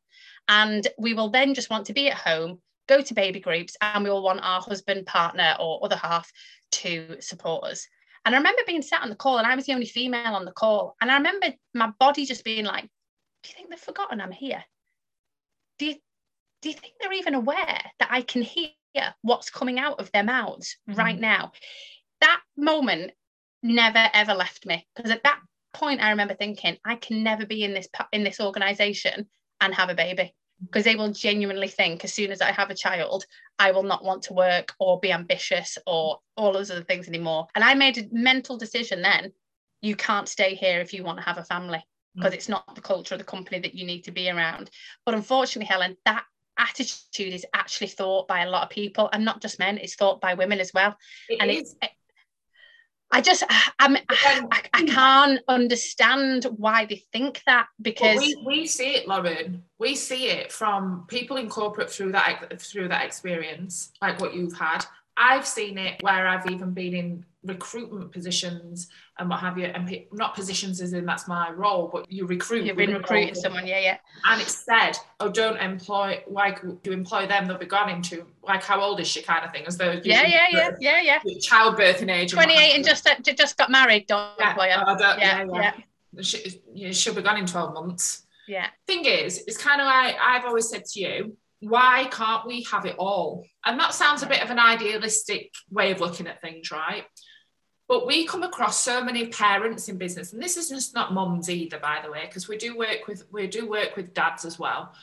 [0.48, 4.04] And we will then just want to be at home, go to baby groups, and
[4.04, 6.32] we will want our husband, partner, or other half
[6.72, 7.88] to support us.
[8.26, 10.46] And I remember being sat on the call and I was the only female on
[10.46, 10.96] the call.
[11.02, 14.64] And I remember my body just being like, do you think they've forgotten I'm here?
[15.78, 15.96] Do you,
[16.62, 18.70] do you think they're even aware that I can hear
[19.22, 21.00] what's coming out of their mouths mm-hmm.
[21.00, 21.52] right now?
[22.22, 23.12] That moment
[23.62, 25.40] never ever left me because at that
[25.74, 29.28] point I remember thinking I can never be in this in this organization
[29.60, 30.34] and have a baby
[30.66, 33.26] because they will genuinely think as soon as I have a child,
[33.60, 37.48] I will not want to work or be ambitious or all those other things anymore.
[37.56, 39.32] And I made a mental decision then
[39.84, 41.84] you can't stay here if you want to have a family
[42.16, 42.36] because mm.
[42.36, 44.72] it's not the culture of the company that you need to be around.
[45.06, 46.24] But unfortunately, Helen, that
[46.58, 50.22] attitude is actually thought by a lot of people and not just men, it's thought
[50.22, 50.96] by women as well.
[51.28, 51.76] It and is.
[51.82, 51.94] it's
[53.14, 53.44] I just
[53.78, 59.08] I'm, I, I can't understand why they think that because well, we, we see it,
[59.08, 59.64] Lauren.
[59.78, 64.58] We see it from people in corporate through that through that experience, like what you've
[64.58, 64.86] had.
[65.16, 68.88] I've seen it where I've even been in recruitment positions
[69.20, 72.66] and what have you, and not positions as in that's my role, but you recruit.
[72.66, 73.98] You've been recruiting someone, yeah, yeah.
[74.26, 78.64] And it said, oh, don't employ, like, you employ them, they'll be gone into, like,
[78.64, 80.00] how old is she kind of thing, as though.
[80.04, 81.20] Yeah, yeah, yeah, yeah, yeah.
[81.24, 82.32] Childbirthing age.
[82.32, 84.90] 28 and, and just uh, just got married, don't yeah, employ her.
[84.90, 85.74] Uh, yeah, yeah, yeah.
[86.16, 86.22] yeah.
[86.22, 88.26] She, you she'll be gone in 12 months.
[88.48, 88.68] Yeah.
[88.88, 92.86] Thing is, it's kind of like I've always said to you, why can't we have
[92.86, 93.46] it all?
[93.66, 97.06] And that sounds a bit of an idealistic way of looking at things, right?
[97.88, 101.50] But we come across so many parents in business, and this is just not mums
[101.50, 104.58] either, by the way, because we do work with we do work with dads as
[104.58, 104.94] well,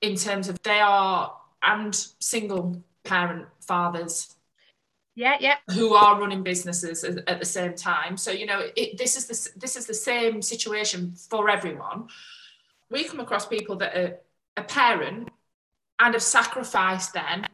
[0.00, 4.36] in terms of they are and single parent fathers.
[5.14, 5.56] Yeah, yeah.
[5.70, 8.16] Who are running businesses at the same time.
[8.16, 12.08] So you know, it, this is the this is the same situation for everyone.
[12.90, 14.18] We come across people that are
[14.56, 15.30] a parent
[15.98, 17.46] and have sacrificed then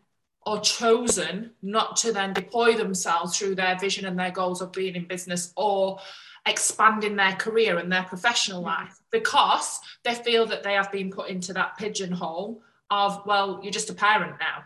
[0.49, 4.95] or chosen not to then deploy themselves through their vision and their goals of being
[4.95, 5.99] in business or
[6.47, 11.29] expanding their career and their professional life because they feel that they have been put
[11.29, 14.65] into that pigeonhole of well you're just a parent now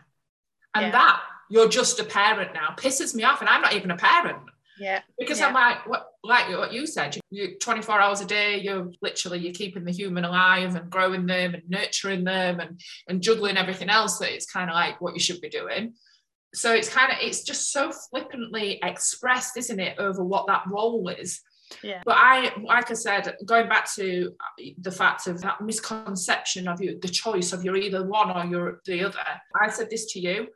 [0.76, 0.90] and yeah.
[0.92, 4.38] that you're just a parent now pisses me off and i'm not even a parent
[4.78, 5.00] yeah.
[5.18, 5.48] Because yeah.
[5.48, 9.52] I'm like, what, like what you said, you 24 hours a day, you're literally you're
[9.52, 14.18] keeping the human alive and growing them and nurturing them and and juggling everything else
[14.18, 15.94] that it's kind of like what you should be doing.
[16.54, 21.08] So it's kind of it's just so flippantly expressed, isn't it, over what that role
[21.08, 21.40] is.
[21.82, 22.02] Yeah.
[22.04, 26.82] But I, like I said, going back to uh, the fact of that misconception of
[26.82, 29.18] you, the choice of you're either one or you're the other.
[29.60, 30.48] I said this to you: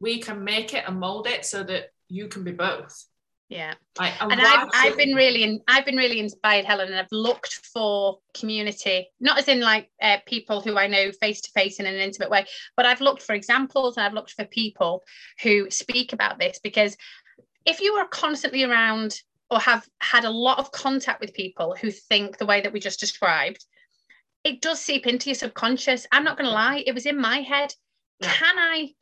[0.00, 3.06] we can make it and mold it so that you can be both
[3.52, 3.74] yeah.
[4.20, 9.08] And I've, I've been really i've been really inspired helen and i've looked for community
[9.20, 12.30] not as in like uh, people who i know face to face in an intimate
[12.30, 15.02] way but i've looked for examples and i've looked for people
[15.42, 16.96] who speak about this because
[17.66, 21.90] if you are constantly around or have had a lot of contact with people who
[21.90, 23.64] think the way that we just described
[24.44, 26.06] it does seep into your subconscious.
[26.10, 27.72] I'm not going to lie it was in my head.
[28.20, 28.32] Yeah.
[28.32, 28.94] can i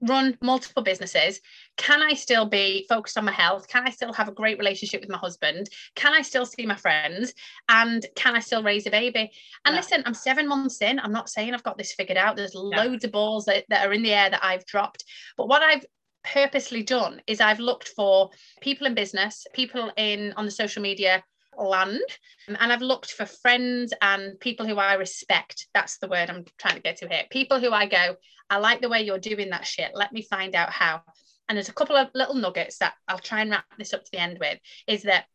[0.00, 1.40] run multiple businesses.
[1.76, 3.68] Can i still be focused on my health?
[3.68, 5.68] Can i still have a great relationship with my husband?
[5.94, 7.32] Can i still see my friends?
[7.68, 9.30] And can i still raise a baby?
[9.64, 9.76] And yeah.
[9.76, 10.98] listen i'm seven months in.
[11.00, 12.36] I'm not saying i've got this figured out.
[12.36, 12.82] There's yeah.
[12.82, 15.04] loads of balls that, that are in the air that i've dropped.
[15.36, 15.84] But what i've
[16.24, 18.30] purposely done is i've looked for
[18.60, 21.22] people in business people in on the social media
[21.64, 22.00] land
[22.48, 25.66] um, and I've looked for friends and people who I respect.
[25.74, 27.24] That's the word I'm trying to get to here.
[27.30, 28.16] People who I go,
[28.50, 29.92] I like the way you're doing that shit.
[29.94, 31.02] Let me find out how.
[31.48, 34.10] And there's a couple of little nuggets that I'll try and wrap this up to
[34.12, 35.26] the end with is that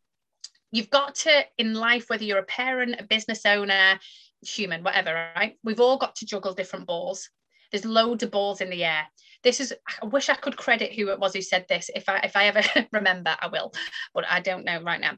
[0.71, 3.99] you've got to, in life, whether you're a parent, a business owner,
[4.41, 5.57] human, whatever, right?
[5.63, 7.29] We've all got to juggle different balls.
[7.71, 9.07] There's loads of balls in the air.
[9.43, 11.89] This is, I wish I could credit who it was who said this.
[11.95, 12.61] If I if I ever
[12.91, 13.73] remember, I will,
[14.13, 15.17] but I don't know right now.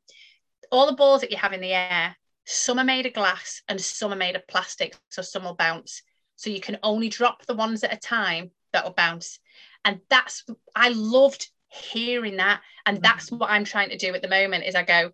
[0.73, 3.79] All the balls that you have in the air, some are made of glass and
[3.79, 6.01] some are made of plastic, so some will bounce
[6.35, 9.37] So you can only drop the ones at a time that will bounce.
[9.85, 10.43] And that's,
[10.75, 12.61] I loved hearing that.
[12.87, 13.03] And mm.
[13.03, 15.11] that's what I'm trying to do at the moment is I go,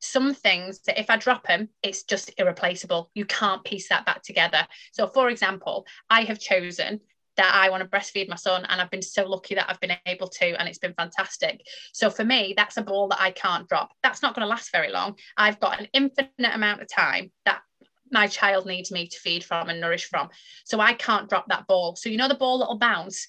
[0.00, 3.10] some things that if I drop them, it's just irreplaceable.
[3.14, 4.66] You can't piece that back together.
[4.92, 7.00] So, for example, I have chosen
[7.42, 9.96] that I want to breastfeed my son, and I've been so lucky that I've been
[10.06, 11.66] able to, and it's been fantastic.
[11.92, 13.90] So, for me, that's a ball that I can't drop.
[14.04, 15.16] That's not going to last very long.
[15.36, 17.62] I've got an infinite amount of time that
[18.12, 20.28] my child needs me to feed from and nourish from.
[20.64, 21.96] So, I can't drop that ball.
[21.96, 23.26] So, you know, the ball that'll bounce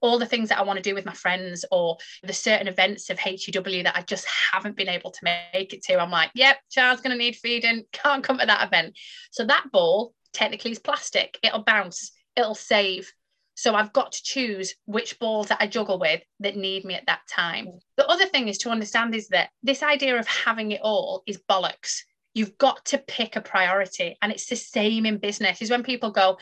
[0.00, 3.10] all the things that I want to do with my friends or the certain events
[3.10, 5.98] of HEW that I just haven't been able to make it to.
[5.98, 8.96] I'm like, yep, child's going to need feeding, can't come to that event.
[9.32, 13.12] So that ball technically is plastic, it'll bounce, it'll save.
[13.58, 17.06] So I've got to choose which balls that I juggle with that need me at
[17.06, 17.66] that time.
[17.66, 17.80] Mm.
[17.96, 21.40] The other thing is to understand is that this idea of having it all is
[21.50, 22.02] bollocks.
[22.34, 24.16] You've got to pick a priority.
[24.22, 26.38] And it's the same in business, is when people go,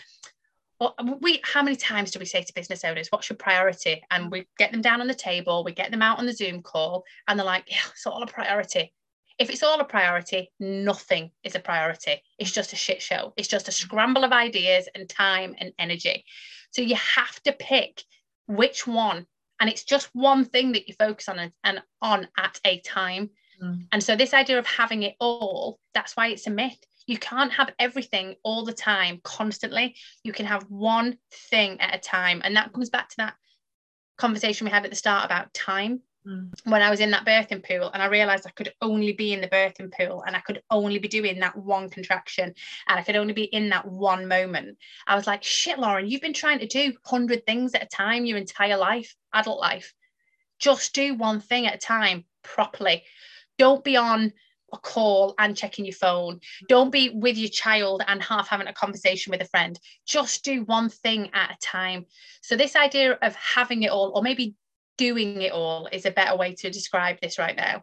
[0.78, 4.02] well, we how many times do we say to business owners, what's your priority?
[4.10, 6.60] And we get them down on the table, we get them out on the Zoom
[6.60, 8.92] call, and they're like, yeah, it's all a priority.
[9.38, 12.22] If it's all a priority, nothing is a priority.
[12.38, 13.32] It's just a shit show.
[13.36, 16.24] It's just a scramble of ideas and time and energy.
[16.70, 18.02] So you have to pick
[18.46, 19.26] which one,
[19.60, 23.30] and it's just one thing that you focus on and, and on at a time.
[23.62, 23.86] Mm.
[23.92, 27.52] And so this idea of having it all, that's why it's a myth you can't
[27.52, 29.96] have everything all the time, constantly.
[30.24, 31.18] You can have one
[31.50, 32.42] thing at a time.
[32.44, 33.34] And that comes back to that
[34.18, 36.00] conversation we had at the start about time.
[36.26, 36.52] Mm.
[36.64, 39.40] When I was in that birthing pool, and I realized I could only be in
[39.40, 42.52] the birthing pool and I could only be doing that one contraction
[42.88, 44.78] and I could only be in that one moment.
[45.06, 48.26] I was like, shit, Lauren, you've been trying to do 100 things at a time
[48.26, 49.94] your entire life, adult life.
[50.58, 53.04] Just do one thing at a time properly.
[53.58, 54.32] Don't be on
[54.72, 56.40] a call and checking your phone.
[56.68, 59.78] Don't be with your child and half having a conversation with a friend.
[60.06, 62.06] Just do one thing at a time.
[62.42, 64.56] So, this idea of having it all, or maybe
[64.96, 67.82] doing it all, is a better way to describe this right now.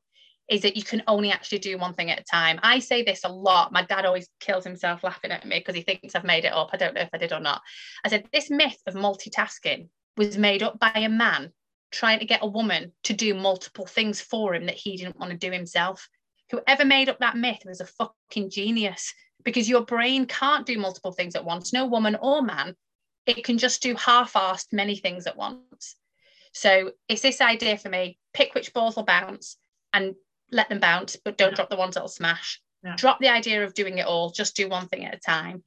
[0.49, 2.59] Is that you can only actually do one thing at a time.
[2.64, 3.72] I say this a lot.
[3.72, 6.70] My dad always kills himself laughing at me because he thinks I've made it up.
[6.74, 7.61] I don't know if I did or not.
[8.03, 9.88] I said, This myth of multitasking
[10.18, 11.51] was made up by a man
[11.91, 15.32] trying to get a woman to do multiple things for him that he didn't want
[15.32, 16.09] to do himself
[16.53, 21.11] whoever made up that myth was a fucking genius because your brain can't do multiple
[21.11, 22.76] things at once, no woman or man.
[23.26, 25.95] It can just do half assed many things at once.
[26.54, 29.58] So it's this idea for me pick which balls will bounce
[29.91, 30.16] and
[30.51, 31.56] let them bounce, but don't yeah.
[31.56, 32.62] drop the ones that'll smash.
[32.84, 32.95] Yeah.
[32.95, 35.64] Drop the idea of doing it all, just do one thing at a time.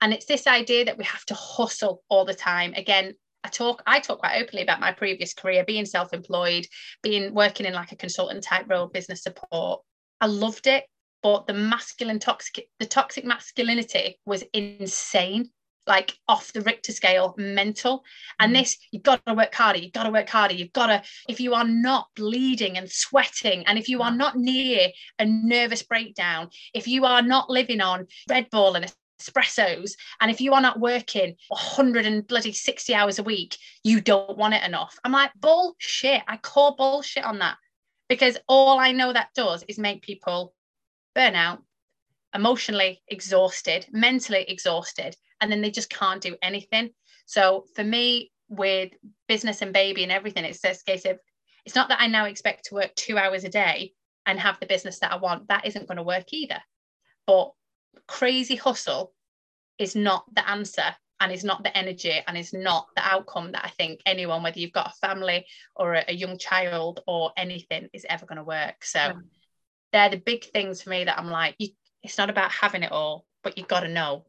[0.00, 2.72] And it's this idea that we have to hustle all the time.
[2.74, 3.14] Again,
[3.44, 6.66] I talk I talk quite openly about my previous career, being self-employed,
[7.02, 9.82] being working in like a consultant type role, business support.
[10.20, 10.84] I loved it,
[11.22, 15.50] but the masculine toxic, the toxic masculinity was insane,
[15.88, 18.04] like off the Richter scale, mental.
[18.38, 18.60] And mm.
[18.60, 21.40] this, you've got to work harder, you've got to work harder, you've got to, if
[21.40, 26.50] you are not bleeding and sweating, and if you are not near a nervous breakdown,
[26.74, 30.78] if you are not living on Red Bull and espressos and if you are not
[30.78, 35.32] working 100 and bloody 60 hours a week you don't want it enough i'm like
[35.40, 37.56] bullshit i call bullshit on that
[38.08, 40.54] because all I know that does is make people
[41.14, 41.62] burn out,
[42.34, 46.90] emotionally exhausted, mentally exhausted, and then they just can't do anything.
[47.26, 48.92] So for me, with
[49.26, 51.18] business and baby and everything, it's this case of
[51.64, 53.92] it's not that I now expect to work two hours a day
[54.24, 55.48] and have the business that I want.
[55.48, 56.60] That isn't going to work either.
[57.26, 57.52] But
[58.06, 59.12] crazy hustle
[59.78, 63.64] is not the answer and is not the energy and is not the outcome that
[63.64, 67.88] I think anyone, whether you've got a family or a, a young child or anything,
[67.92, 68.84] is ever going to work.
[68.84, 69.12] So yeah.
[69.92, 71.68] they're the big things for me that I'm like, you,
[72.02, 74.24] it's not about having it all, but you've got to know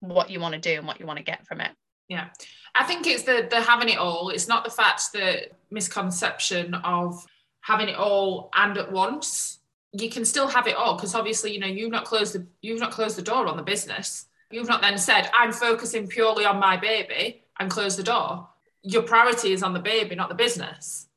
[0.00, 1.70] what you want to do and what you want to get from it.
[2.08, 2.28] Yeah.
[2.74, 4.30] I think it's the the having it all.
[4.30, 7.24] It's not the fact that misconception of
[7.60, 9.58] having it all and at once.
[9.92, 12.80] You can still have it all because obviously, you know, you've not closed the you've
[12.80, 16.58] not closed the door on the business You've not then said, I'm focusing purely on
[16.58, 18.48] my baby and close the door.
[18.82, 21.08] Your priority is on the baby, not the business,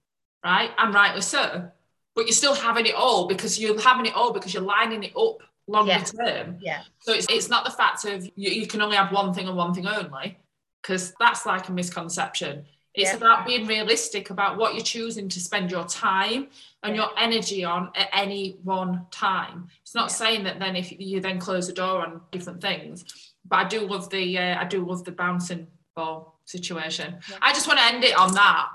[0.43, 0.71] right?
[0.77, 1.69] And rightly so.
[2.13, 5.15] But you're still having it all because you're having it all because you're lining it
[5.15, 6.03] up longer yeah.
[6.03, 6.57] term.
[6.61, 6.81] Yeah.
[6.99, 9.57] So it's, it's not the fact of you, you can only have one thing and
[9.57, 10.37] one thing only,
[10.81, 12.65] because that's like a misconception.
[12.93, 13.17] It's yeah.
[13.17, 16.47] about being realistic about what you're choosing to spend your time
[16.83, 17.03] and yeah.
[17.03, 19.69] your energy on at any one time.
[19.81, 20.15] It's not yeah.
[20.15, 23.05] saying that then if you then close the door on different things,
[23.47, 27.15] but I do love the uh, I do love the bouncing ball situation.
[27.41, 28.67] I just want to end it on that,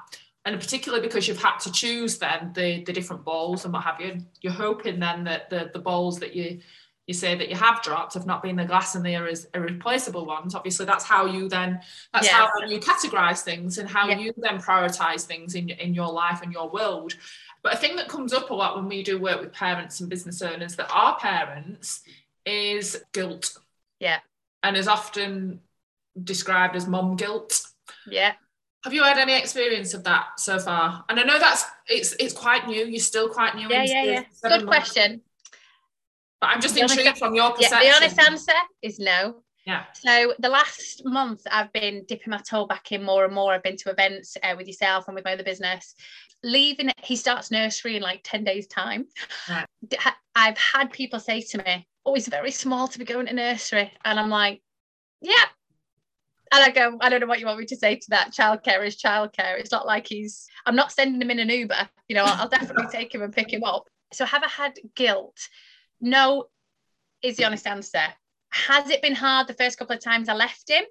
[0.47, 4.01] and particularly because you've had to choose then the the different balls and what have
[4.01, 4.18] you.
[4.40, 6.61] You're hoping then that the the balls that you
[7.07, 10.24] you say that you have dropped have not been the glass and the irre- irreplaceable
[10.26, 10.54] ones.
[10.54, 11.80] Obviously, that's how you then
[12.12, 12.46] that's Yeah.
[12.46, 14.18] how you categorize things and how Yeah.
[14.18, 17.14] you then prioritize things in in your life and your world.
[17.62, 20.09] But a thing that comes up a lot when we do work with parents and
[20.11, 22.02] business owners that are parents
[22.44, 23.57] is guilt.
[24.00, 24.20] Yeah.
[24.62, 25.61] And is often
[26.22, 27.61] described as mom guilt.
[28.07, 28.34] Yeah.
[28.84, 31.04] Have you had any experience of that so far?
[31.09, 32.84] And I know that's it's it's quite new.
[32.84, 33.68] You're still quite new.
[33.68, 34.24] Yeah, yeah, yeah.
[34.42, 34.64] Good months.
[34.64, 35.22] question.
[36.41, 39.43] But I'm just The honest- intrigued from your Yeah, the honest answer is no.
[39.66, 39.84] Yeah.
[39.95, 43.53] So the last month, I've been dipping my toe back in more and more.
[43.53, 45.95] I've been to events uh, with yourself and with my other business.
[46.45, 49.07] Leaving, he starts nursery in like ten days' time.
[49.49, 49.66] Right.
[50.37, 53.93] I've had people say to me, "Oh, he's very small to be going to nursery,"
[54.05, 54.62] and I'm like,
[55.20, 55.47] "Yeah."
[56.53, 58.32] And I go, I don't know what you want me to say to that.
[58.32, 59.59] Childcare is childcare.
[59.59, 60.47] It's not like he's.
[60.64, 61.89] I'm not sending him in an Uber.
[62.09, 63.89] You know, I'll definitely take him and pick him up.
[64.12, 65.37] So have I had guilt?
[66.01, 66.47] No,
[67.22, 68.03] is the honest answer.
[68.51, 70.84] Has it been hard the first couple of times I left him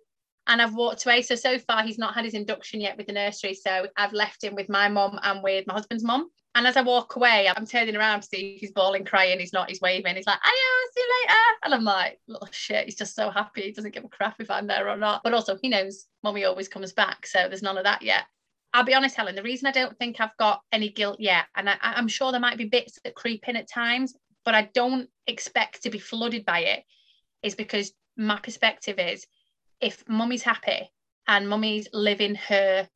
[0.48, 1.22] and I've walked away?
[1.22, 3.54] So, so far, he's not had his induction yet with the nursery.
[3.54, 6.30] So, I've left him with my mum and with my husband's mum.
[6.56, 9.40] And as I walk away, I'm turning around to see he's bawling, crying.
[9.40, 10.16] He's not, he's waving.
[10.16, 11.40] He's like, Ayo, see you later.
[11.64, 12.86] And I'm like, little shit.
[12.86, 13.64] He's just so happy.
[13.64, 15.22] He doesn't give a crap if I'm there or not.
[15.24, 17.26] But also, he knows mummy always comes back.
[17.26, 18.24] So, there's none of that yet.
[18.76, 21.70] I'll be honest, Helen, the reason I don't think I've got any guilt yet, and
[21.70, 24.14] I, I'm sure there might be bits that creep in at times,
[24.46, 26.84] but I don't expect to be flooded by it,
[27.44, 29.26] is because my perspective is
[29.82, 30.90] if mummy's happy
[31.28, 32.88] and mummy's living her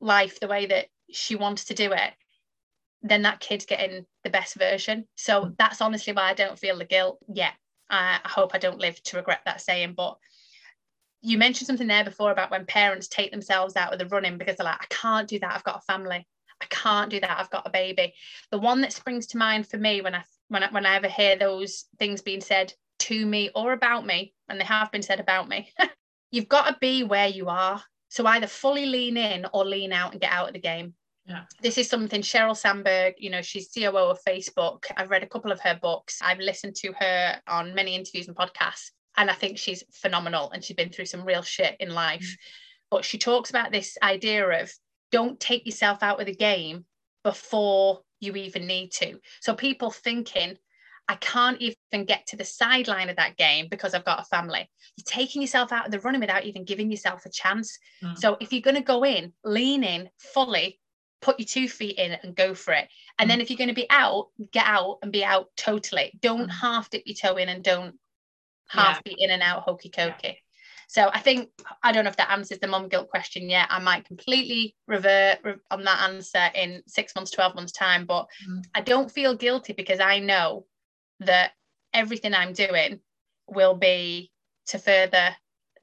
[0.00, 2.12] life the way that she wants to do it,
[3.02, 5.06] then that kid's getting the best version.
[5.16, 7.54] So that's honestly why I don't feel the guilt yet.
[7.90, 10.16] I, I hope I don't live to regret that saying, but
[11.20, 14.56] you mentioned something there before about when parents take themselves out of the running because
[14.56, 15.54] they're like, I can't do that.
[15.54, 16.26] I've got a family.
[16.60, 17.38] I can't do that.
[17.38, 18.14] I've got a baby.
[18.50, 20.22] The one that springs to mind for me when I
[20.52, 24.34] when I, when I ever hear those things being said to me or about me,
[24.48, 25.72] and they have been said about me,
[26.30, 27.82] you've got to be where you are.
[28.10, 30.92] So either fully lean in or lean out and get out of the game.
[31.24, 31.44] Yeah.
[31.62, 34.84] This is something Sheryl Sandberg, you know, she's COO of Facebook.
[34.94, 36.18] I've read a couple of her books.
[36.20, 38.90] I've listened to her on many interviews and podcasts.
[39.16, 42.20] And I think she's phenomenal and she's been through some real shit in life.
[42.20, 42.36] Mm.
[42.90, 44.70] But she talks about this idea of
[45.10, 46.84] don't take yourself out of the game
[47.24, 49.18] before you even need to.
[49.40, 50.56] So people thinking,
[51.08, 54.70] I can't even get to the sideline of that game because I've got a family.
[54.96, 57.76] You're taking yourself out of the running without even giving yourself a chance.
[58.02, 58.16] Mm.
[58.16, 60.78] So if you're going to go in, lean in fully,
[61.20, 62.88] put your two feet in and go for it.
[63.18, 66.18] And then if you're going to be out, get out and be out totally.
[66.22, 66.52] Don't Mm.
[66.52, 67.98] half dip your toe in and don't
[68.74, 68.80] Yeah.
[68.82, 70.36] half be in and out hokey cokey.
[70.92, 71.48] So I think
[71.82, 73.66] I don't know if that answers the mum guilt question yet.
[73.70, 75.38] I might completely revert
[75.70, 78.62] on that answer in six months, twelve months time, but Mm.
[78.74, 80.66] I don't feel guilty because I know
[81.20, 81.52] that
[81.94, 83.00] everything I'm doing
[83.46, 84.30] will be
[84.66, 85.34] to further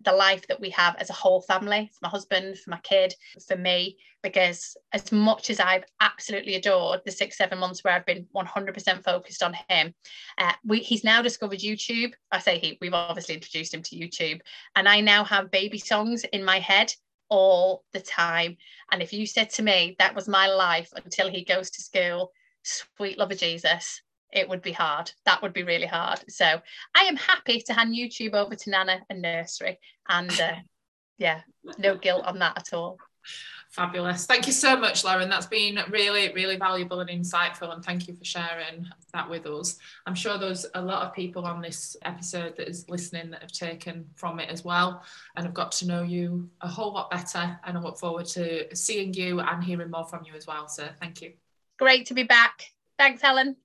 [0.01, 3.13] the life that we have as a whole family for my husband, for my kid,
[3.47, 3.97] for me.
[4.21, 9.03] Because as much as I've absolutely adored the six, seven months where I've been 100%
[9.03, 9.93] focused on him,
[10.37, 12.13] uh, we, he's now discovered YouTube.
[12.31, 14.41] I say he, we've obviously introduced him to YouTube.
[14.75, 16.93] And I now have baby songs in my head
[17.29, 18.57] all the time.
[18.91, 22.31] And if you said to me that was my life until he goes to school,
[22.63, 24.01] sweet love of Jesus,
[24.31, 25.11] it would be hard.
[25.25, 26.23] That would be really hard.
[26.29, 26.45] So
[26.95, 29.79] I am happy to hand YouTube over to Nana and nursery.
[30.07, 30.55] And uh,
[31.17, 31.41] yeah,
[31.77, 32.97] no guilt on that at all.
[33.69, 34.25] Fabulous.
[34.25, 35.29] Thank you so much, Lauren.
[35.29, 37.71] That's been really, really valuable and insightful.
[37.71, 39.77] And thank you for sharing that with us.
[40.07, 43.51] I'm sure there's a lot of people on this episode that is listening that have
[43.51, 45.03] taken from it as well
[45.35, 47.59] and have got to know you a whole lot better.
[47.63, 50.67] And I look forward to seeing you and hearing more from you as well.
[50.67, 51.33] So thank you.
[51.77, 52.65] Great to be back.
[52.97, 53.55] Thanks, Helen.